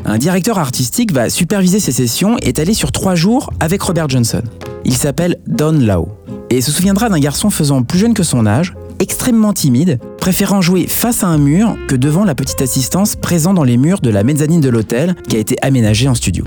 [0.06, 4.41] Un directeur artistique va superviser ces sessions allé sur trois jours avec Robert Johnson.
[4.86, 6.10] Il s'appelle Don Lau
[6.49, 10.88] et se souviendra d'un garçon faisant plus jeune que son âge, extrêmement timide, préférant jouer
[10.88, 14.24] face à un mur que devant la petite assistance présente dans les murs de la
[14.24, 16.43] mezzanine de l'hôtel qui a été aménagée en studio.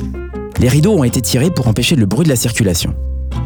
[0.61, 2.95] Les rideaux ont été tirés pour empêcher le bruit de la circulation.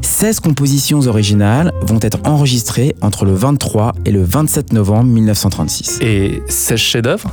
[0.03, 5.99] 16 compositions originales vont être enregistrées entre le 23 et le 27 novembre 1936.
[6.03, 7.31] Et 16 chefs-d'œuvre?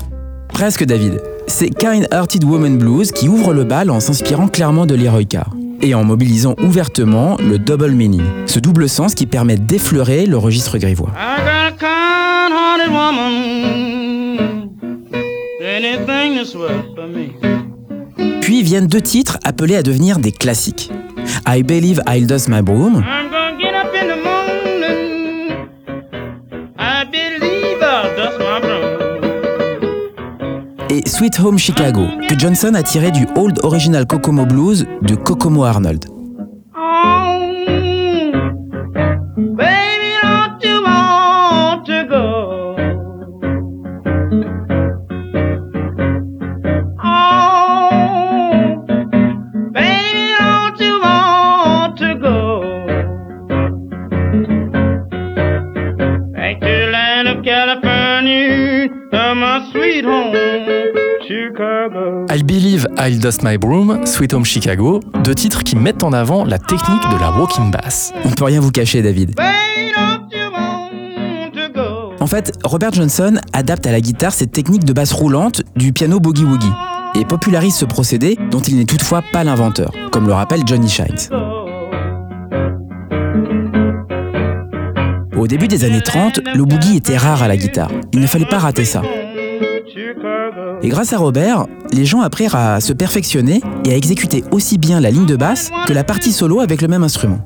[0.49, 1.21] Presque David.
[1.47, 5.51] C'est Kind Hearted Woman Blues qui ouvre le bal en s'inspirant clairement de Leroy Carr
[5.81, 10.77] et en mobilisant ouvertement le double meaning, ce double sens qui permet d'effleurer le registre
[10.77, 11.11] grivois.
[18.41, 20.91] Puis viennent deux titres appelés à devenir des classiques.
[21.47, 23.03] I Believe I'll Dust My Broom
[30.97, 35.63] et Sweet Home Chicago, que Johnson a tiré du Old Original Kokomo Blues de Kokomo
[35.63, 36.16] Arnold.
[63.28, 67.19] Dust My Broom, Sweet Home Chicago, deux titres qui mettent en avant la technique de
[67.19, 68.13] la walking bass.
[68.23, 69.38] On ne peut rien vous cacher, David.
[72.21, 76.21] En fait, Robert Johnson adapte à la guitare cette technique de basse roulante du piano
[76.21, 76.71] boogie-woogie
[77.15, 81.28] et popularise ce procédé dont il n'est toutefois pas l'inventeur, comme le rappelle Johnny Shines.
[85.36, 87.91] Au début des années 30, le boogie était rare à la guitare.
[88.13, 89.01] Il ne fallait pas rater ça.
[90.82, 94.99] Et grâce à Robert, les gens apprirent à se perfectionner et à exécuter aussi bien
[94.99, 97.39] la ligne de basse que la partie solo avec le même instrument.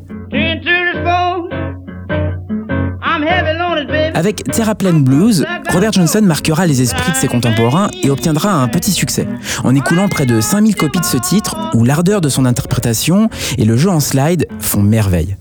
[4.14, 8.92] Avec Terraplane Blues, Robert Johnson marquera les esprits de ses contemporains et obtiendra un petit
[8.92, 9.28] succès,
[9.64, 13.66] en écoulant près de 5000 copies de ce titre où l'ardeur de son interprétation et
[13.66, 15.38] le jeu en slide font merveille.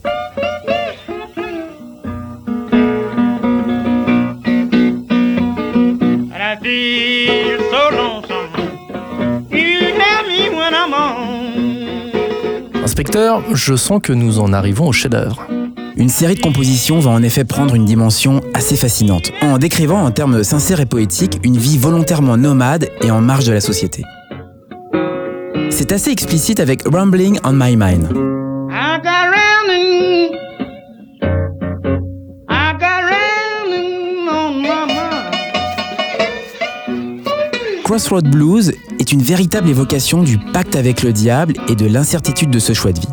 [13.55, 15.46] Je sens que nous en arrivons au chef-d'œuvre.
[15.96, 20.11] Une série de compositions va en effet prendre une dimension assez fascinante, en décrivant en
[20.11, 24.05] termes sincères et poétiques une vie volontairement nomade et en marge de la société.
[25.70, 28.39] C'est assez explicite avec Rumbling on My Mind.
[37.91, 38.70] Crossroad Blues
[39.01, 42.93] est une véritable évocation du pacte avec le diable et de l'incertitude de ce choix
[42.93, 43.09] de vie.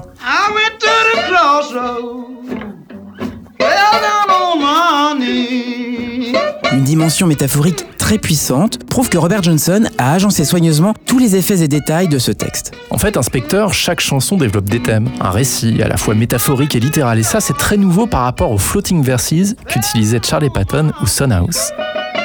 [5.17, 6.33] Knees.
[6.73, 11.63] Une dimension métaphorique très puissante prouve que Robert Johnson a agencé soigneusement tous les effets
[11.63, 12.73] et détails de ce texte.
[12.91, 16.79] En fait, Inspecteur, chaque chanson développe des thèmes, un récit à la fois métaphorique et
[16.79, 21.07] littéral, et ça c'est très nouveau par rapport aux floating verses qu'utilisaient Charlie Patton ou
[21.07, 21.71] Son House.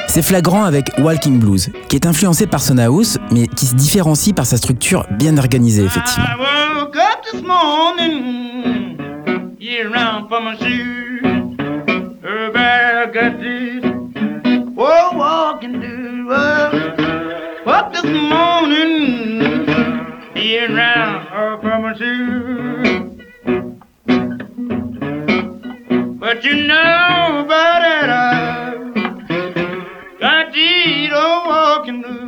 [0.07, 4.33] C'est flagrant avec Walking Blues, qui est influencé par Son House, mais qui se différencie
[4.33, 6.27] par sa structure bien organisée effectivement.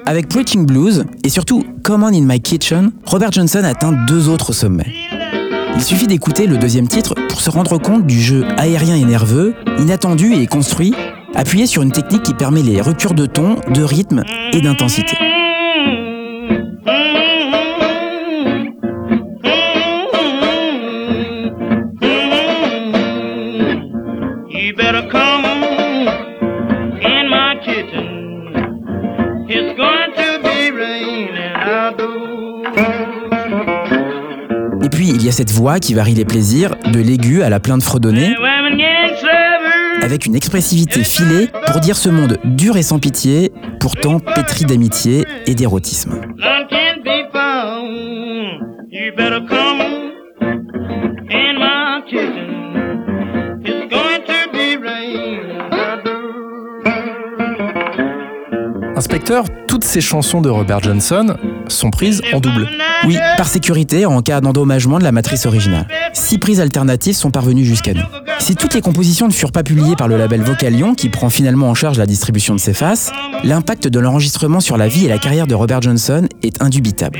[0.07, 4.53] Avec Preaching Blues et surtout Come On In My Kitchen, Robert Johnson atteint deux autres
[4.53, 4.93] sommets.
[5.73, 9.55] Il suffit d'écouter le deuxième titre pour se rendre compte du jeu aérien et nerveux,
[9.79, 10.93] inattendu et construit,
[11.33, 15.17] appuyé sur une technique qui permet les ruptures de ton, de rythme et d'intensité.
[35.05, 37.83] Puis il y a cette voix qui varie les plaisirs, de l'aigu à la plainte
[37.83, 38.35] fredonnée,
[40.01, 45.25] avec une expressivité filée pour dire ce monde dur et sans pitié, pourtant pétri d'amitié
[45.45, 46.21] et d'érotisme.
[58.97, 61.35] Inspecteur, toutes ces chansons de Robert Johnson
[61.67, 62.69] sont prises en double.
[63.05, 65.85] Oui, par sécurité en cas d'endommagement de la matrice originale.
[66.13, 68.05] Six prises alternatives sont parvenues jusqu'à nous.
[68.39, 71.69] Si toutes les compositions ne furent pas publiées par le label Vocalion, qui prend finalement
[71.69, 73.11] en charge la distribution de ces faces,
[73.43, 77.19] l'impact de l'enregistrement sur la vie et la carrière de Robert Johnson est indubitable.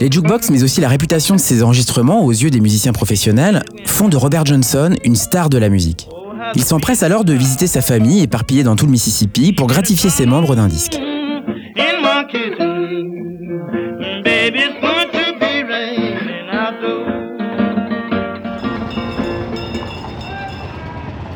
[0.00, 4.08] Les jukebox, mais aussi la réputation de ces enregistrements aux yeux des musiciens professionnels, font
[4.08, 6.08] de Robert Johnson une star de la musique.
[6.54, 10.26] Il s'empresse alors de visiter sa famille éparpillée dans tout le Mississippi pour gratifier ses
[10.26, 10.98] membres d'un disque.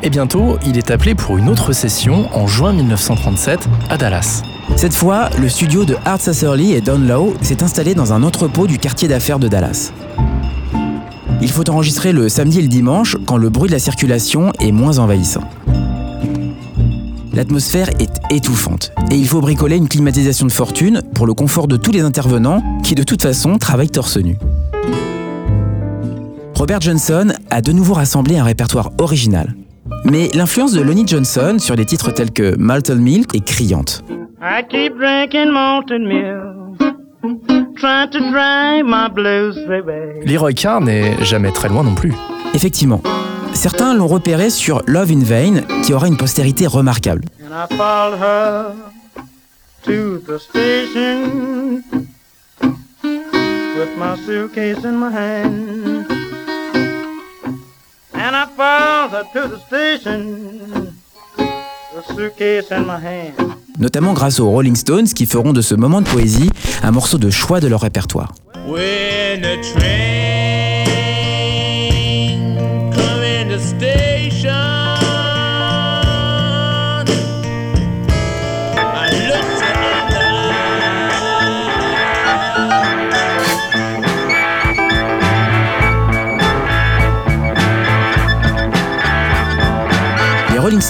[0.01, 4.43] Et bientôt, il est appelé pour une autre session en juin 1937 à Dallas.
[4.77, 8.65] Cette fois, le studio de Art Sasserly et Don Lowe s'est installé dans un entrepôt
[8.65, 9.91] du quartier d'affaires de Dallas.
[11.41, 14.71] Il faut enregistrer le samedi et le dimanche quand le bruit de la circulation est
[14.71, 15.43] moins envahissant.
[17.33, 21.77] L'atmosphère est étouffante et il faut bricoler une climatisation de fortune pour le confort de
[21.77, 24.37] tous les intervenants qui de toute façon travaillent torse nu.
[26.55, 29.55] Robert Johnson a de nouveau rassemblé un répertoire original.
[30.03, 34.03] Mais l'influence de Lonnie Johnson sur des titres tels que Malted Milk est criante.
[37.79, 40.21] Trying to drive my blues away.
[40.25, 42.13] Leroy Carr n'est jamais très loin non plus.
[42.53, 43.01] Effectivement,
[43.53, 47.23] certains l'ont repéré sur Love in Vain, qui aura une postérité remarquable.
[47.41, 48.73] And I followed her
[49.85, 51.83] to the station
[53.77, 54.83] with my suitcase
[62.71, 63.58] in my hand.
[63.79, 66.49] Notamment grâce aux Rolling Stones qui feront de ce moment de poésie
[66.83, 68.35] un morceau de choix de leur répertoire.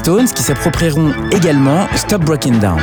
[0.01, 2.79] Qui s'approprieront également Stop Breaking Down.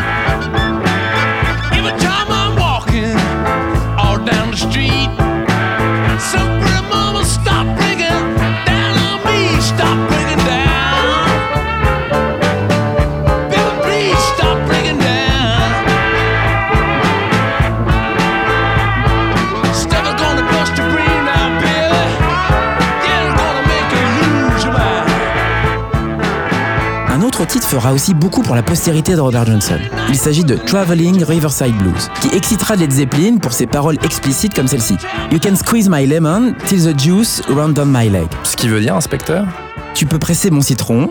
[27.57, 29.79] Titre fera aussi beaucoup pour la postérité de Robert Johnson.
[30.11, 34.67] Il s'agit de Traveling Riverside Blues, qui excitera Led Zeppelin pour ses paroles explicites comme
[34.67, 34.99] celle-ci.
[35.33, 38.27] You can squeeze my lemon till the juice run down my leg.
[38.43, 39.47] Ce qui veut dire, inspecteur
[39.95, 41.11] Tu peux presser mon citron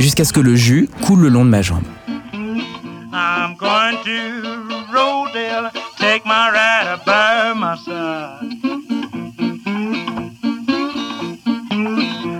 [0.00, 1.84] jusqu'à ce que le jus coule le long de ma jambe.
[3.12, 5.70] I'm going to Rodale,
[6.00, 8.40] take my rider by my side.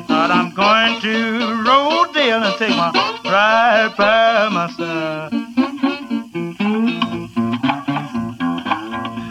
[0.09, 5.33] But I'm going to Rodale and take my ride by my side.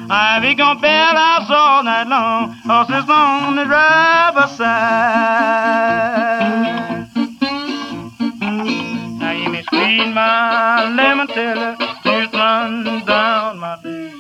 [0.08, 4.68] I be gonna bell house all night long, horses on the driver's side.
[9.20, 14.14] Now you may squeeze my lemon till the juice run down my day.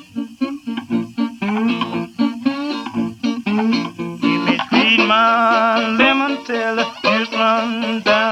[4.25, 8.24] You may squeeze my lemon till the juice run down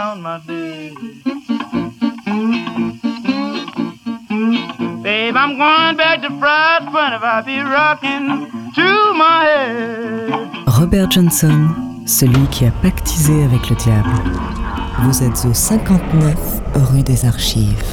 [6.43, 8.27] going back to Fried Front if I be rocking
[8.75, 10.31] to my head.
[10.67, 11.69] Robert Johnson,
[12.05, 14.09] celui qui a pactisé avec le diable.
[15.03, 16.35] Vous êtes au 59
[16.91, 17.83] rue des Archives.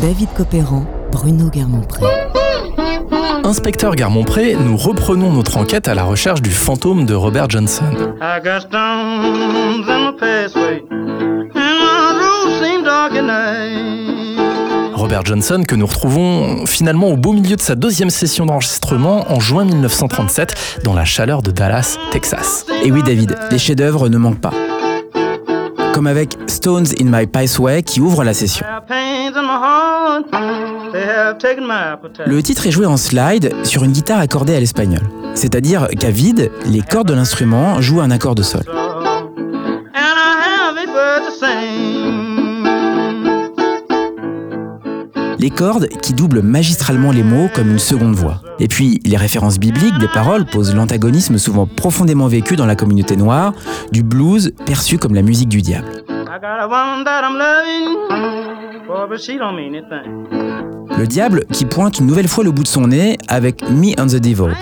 [0.00, 2.06] David Copéran, Bruno Guermont-Pré.
[3.44, 7.90] Inspecteur Garmont-Pré, nous reprenons notre enquête à la recherche du fantôme de Robert Johnson.
[13.32, 13.99] I
[15.00, 19.40] Robert Johnson que nous retrouvons finalement au beau milieu de sa deuxième session d'enregistrement en
[19.40, 22.66] juin 1937 dans la chaleur de Dallas, Texas.
[22.84, 24.52] Et oui David, les chefs-d'œuvre ne manquent pas.
[25.94, 28.66] Comme avec Stones in My Paceway qui ouvre la session.
[32.26, 35.00] Le titre est joué en slide sur une guitare accordée à l'espagnol.
[35.34, 38.64] C'est-à-dire qu'à vide, les cordes de l'instrument jouent un accord de sol.
[45.40, 48.42] Les cordes qui doublent magistralement les mots comme une seconde voix.
[48.58, 53.16] Et puis, les références bibliques des paroles posent l'antagonisme souvent profondément vécu dans la communauté
[53.16, 53.54] noire
[53.90, 56.04] du blues perçu comme la musique du diable.
[60.98, 64.08] Le diable qui pointe une nouvelle fois le bout de son nez avec Me and
[64.08, 64.54] the Devil.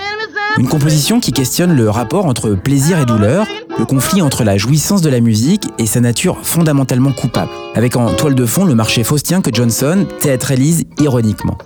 [0.59, 3.47] Une composition qui questionne le rapport entre plaisir et douleur,
[3.79, 8.12] le conflit entre la jouissance de la musique et sa nature fondamentalement coupable, avec en
[8.14, 11.57] toile de fond le marché faustien que Johnson théâtralise ironiquement.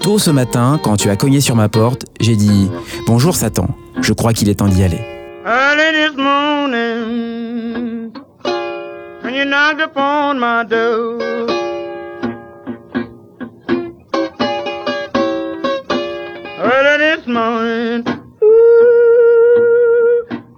[0.00, 2.70] Tôt ce matin, quand tu as cogné sur ma porte, j'ai dit
[3.06, 3.68] Bonjour Satan,
[4.00, 5.00] je crois qu'il est temps d'y aller.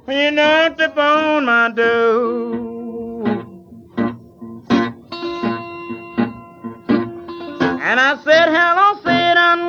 [0.09, 2.55] You knocked upon my door.
[7.86, 9.61] And I said, hello, Satan.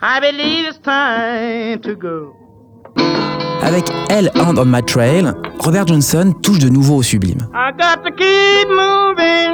[0.00, 2.34] I believe it's time to go.
[3.62, 7.48] Avec Elle Hand on My Trail, Robert Johnson touche de nouveau au sublime.
[7.52, 9.50] I got to keep moving.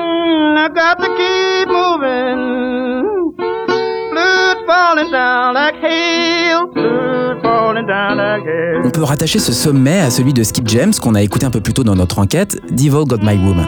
[0.56, 3.34] I got to keep moving.
[4.12, 4.53] Blood
[8.84, 11.60] On peut rattacher ce sommet à celui de Skip James qu'on a écouté un peu
[11.60, 13.66] plus tôt dans notre enquête, Devil Got My Woman.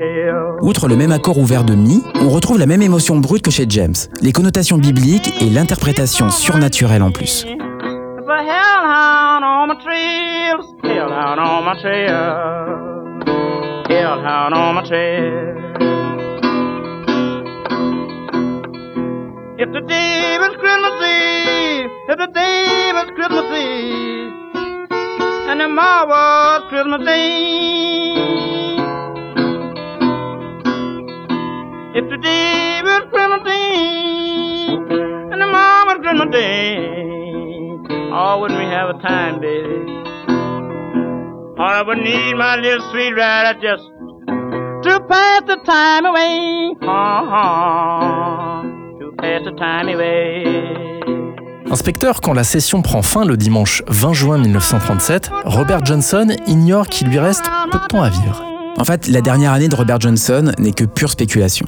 [0.00, 0.32] Hail.
[0.62, 3.66] Outre le même accord ouvert de Mi, on retrouve la même émotion brute que chez
[3.68, 7.44] James, les connotations bibliques et l'interprétation surnaturelle en plus.
[7.44, 10.60] There's a hellhound on my trail.
[10.82, 12.99] Hellhound on my trail.
[13.90, 15.56] Hellhound on my trail.
[19.58, 24.32] If the day was Christmas Eve, if the day was Christmas Eve,
[25.50, 28.14] and tomorrow was Christmas Day.
[31.98, 34.86] If the day was Christmas Eve,
[35.32, 36.76] and tomorrow was Christmas Day,
[38.12, 40.09] oh, wouldn't we have a time, baby?
[41.62, 43.82] I would need my little sweet rider just
[44.82, 46.72] to pass the time away.
[46.80, 48.62] Uh-huh,
[48.98, 50.70] to pass the time away.
[51.70, 57.08] Inspecteur, quand la session prend fin le dimanche 20 juin 1937, Robert Johnson ignore qu'il
[57.08, 58.42] lui reste peu de temps à vivre.
[58.78, 61.66] En fait, la dernière année de Robert Johnson n'est que pure spéculation.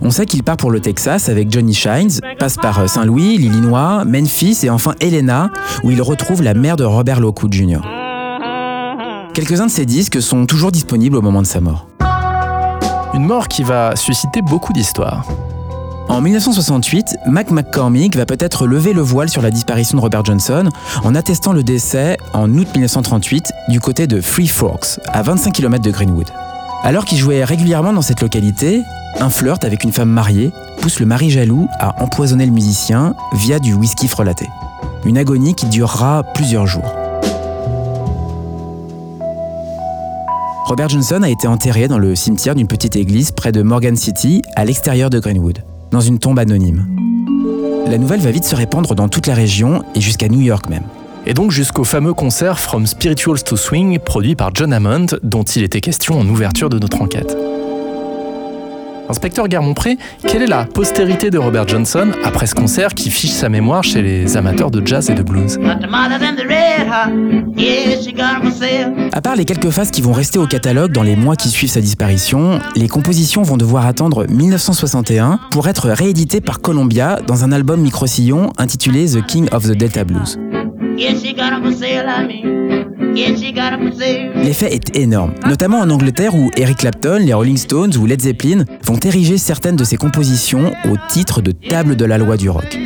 [0.00, 4.06] On sait qu'il part pour le Texas avec Johnny Shines, passe par euh, Saint-Louis, l'Illinois,
[4.06, 5.50] Memphis et enfin Helena,
[5.84, 7.80] où il retrouve la mère de Robert Lockwood Jr.
[9.36, 11.88] Quelques-uns de ses disques sont toujours disponibles au moment de sa mort.
[13.12, 15.26] Une mort qui va susciter beaucoup d'histoires.
[16.08, 20.70] En 1968, Mac McCormick va peut-être lever le voile sur la disparition de Robert Johnson
[21.04, 25.84] en attestant le décès en août 1938 du côté de Three Forks, à 25 km
[25.84, 26.30] de Greenwood.
[26.82, 28.84] Alors qu'il jouait régulièrement dans cette localité,
[29.20, 33.58] un flirt avec une femme mariée pousse le mari jaloux à empoisonner le musicien via
[33.58, 34.48] du whisky frelaté.
[35.04, 37.05] Une agonie qui durera plusieurs jours.
[40.66, 44.42] Robert Johnson a été enterré dans le cimetière d'une petite église près de Morgan City,
[44.56, 45.62] à l'extérieur de Greenwood,
[45.92, 46.88] dans une tombe anonyme.
[47.86, 50.82] La nouvelle va vite se répandre dans toute la région et jusqu'à New York même.
[51.24, 55.62] Et donc jusqu'au fameux concert From Spirituals to Swing produit par John Hammond, dont il
[55.62, 57.36] était question en ouverture de notre enquête.
[59.08, 63.48] Inspecteur Guermont-Pré, quelle est la postérité de Robert Johnson après ce concert qui fiche sa
[63.48, 65.58] mémoire chez les amateurs de jazz et de blues?
[69.12, 71.70] À part les quelques phases qui vont rester au catalogue dans les mois qui suivent
[71.70, 77.52] sa disparition, les compositions vont devoir attendre 1961 pour être rééditées par Columbia dans un
[77.52, 80.38] album micro-sillon intitulé The King of the Delta Blues.
[84.36, 88.64] L'effet est énorme, notamment en Angleterre où Eric Clapton, les Rolling Stones ou Led Zeppelin
[88.84, 92.78] vont ériger certaines de ses compositions au titre de table de la loi du rock.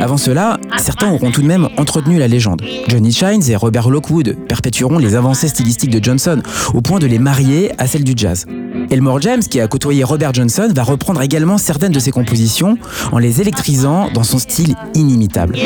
[0.00, 2.62] Avant cela, certains auront tout de même entretenu la légende.
[2.88, 6.42] Johnny Shines et Robert Lockwood perpétueront les avancées stylistiques de Johnson
[6.74, 8.46] au point de les marier à celles du jazz.
[8.90, 12.76] Elmore James, qui a côtoyé Robert Johnson, va reprendre également certaines de ses compositions
[13.10, 15.56] en les électrisant dans son style inimitable.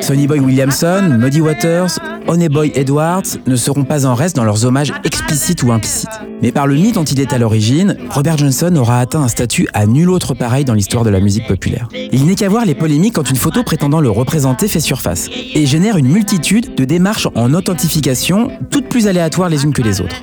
[0.00, 4.64] Sonny Boy Williamson, Muddy Waters, Honey Boy Edwards ne seront pas en reste dans leurs
[4.64, 6.08] hommages explicites ou implicites.
[6.40, 9.68] Mais par le mythe dont il est à l'origine, Robert Johnson aura atteint un statut
[9.74, 11.88] à nul autre pareil dans l'histoire de la musique populaire.
[11.94, 15.66] Il n'est qu'à voir les polémiques quand une photo prétendant le représenter fait surface, et
[15.66, 20.20] génère une multitude de démarches en authentification, toutes plus aléatoires les unes que les autres.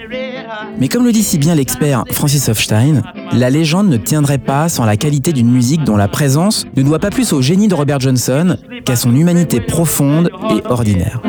[0.80, 3.02] Mais comme le dit si bien l'expert Francis Hofstein,
[3.34, 7.00] la légende ne tiendrait pas sans la qualité d'une musique dont la présence ne doit
[7.00, 8.56] pas plus au génie de Robert Johnson
[8.86, 11.22] qu'à son humanité profonde et ordinaire.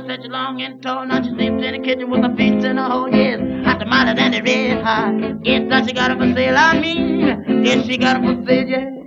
[0.00, 1.06] good, fetch long and tall.
[1.06, 3.40] Now she sleeps in the kitchen with her feet in a hole, yes.
[3.64, 5.44] Hot tomato and the red hot.
[5.44, 7.64] Yes, now she got it for sale, I mean.
[7.64, 9.03] Yes, she got it for sale, yeah.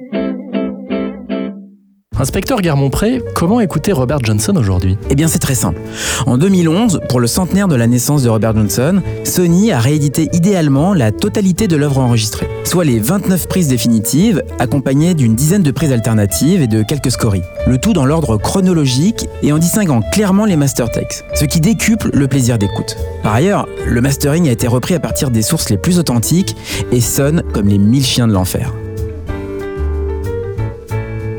[2.19, 4.97] Inspecteur Guermont-Pré, comment écouter Robert Johnson aujourd'hui?
[5.11, 5.79] Eh bien c'est très simple.
[6.25, 10.95] En 2011, pour le centenaire de la naissance de Robert Johnson, Sony a réédité idéalement
[10.95, 15.91] la totalité de l'œuvre enregistrée, soit les 29 prises définitives, accompagnées d'une dizaine de prises
[15.91, 17.43] alternatives et de quelques scories.
[17.67, 22.09] Le tout dans l'ordre chronologique et en distinguant clairement les master takes, ce qui décuple
[22.13, 22.97] le plaisir d'écoute.
[23.21, 26.55] Par ailleurs, le mastering a été repris à partir des sources les plus authentiques
[26.91, 28.73] et sonne comme les mille chiens de l'enfer.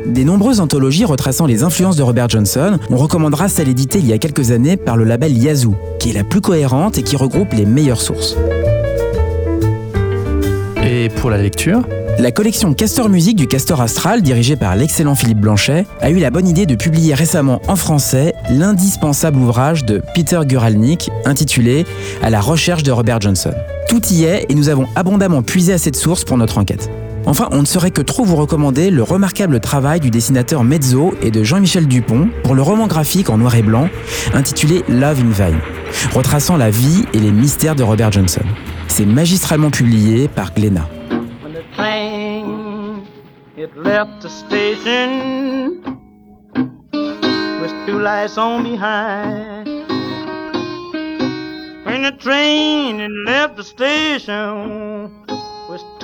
[0.09, 4.15] Des nombreuses anthologies retraçant les influences de Robert Johnson, on recommandera celle éditée il y
[4.15, 7.53] a quelques années par le label Yazoo, qui est la plus cohérente et qui regroupe
[7.53, 8.35] les meilleures sources.
[10.83, 11.83] Et pour la lecture?
[12.19, 16.31] La collection Castor Music du Castor Astral, dirigée par l'excellent Philippe Blanchet, a eu la
[16.31, 21.85] bonne idée de publier récemment en français l'indispensable ouvrage de Peter Guralnick intitulé
[22.23, 23.53] À la recherche de Robert Johnson.
[23.89, 26.91] Tout y est et nous avons abondamment puisé à cette source pour notre enquête.
[27.29, 31.31] Enfin, on ne saurait que trop vous recommander le remarquable travail du dessinateur Mezzo et
[31.31, 33.91] de Jean-Michel Dupont pour le roman graphique en noir et blanc
[34.33, 35.59] intitulé Love in Vain,
[36.14, 38.41] retraçant la vie et les mystères de Robert Johnson.
[38.87, 40.89] C'est magistralement publié par Glénat.
[47.61, 49.68] With two lights on behind.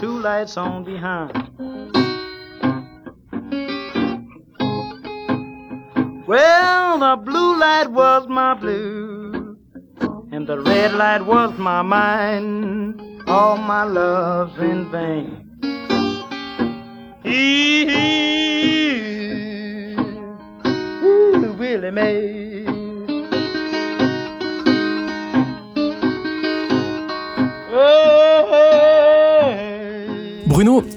[0.05, 1.33] Two lights on behind.
[6.29, 9.57] Well, the blue light was my blue,
[10.31, 13.01] and the red light was my mind.
[13.27, 15.41] All my love's in vain.
[21.03, 22.67] Ooh, Willie Mae.
[27.73, 29.04] Oh, oh, oh.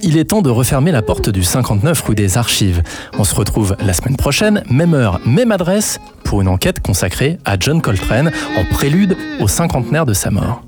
[0.01, 2.83] Il est temps de refermer la porte du 59 rue des Archives.
[3.17, 7.57] On se retrouve la semaine prochaine, même heure, même adresse, pour une enquête consacrée à
[7.59, 10.63] John Coltrane en prélude au cinquantenaire de sa mort.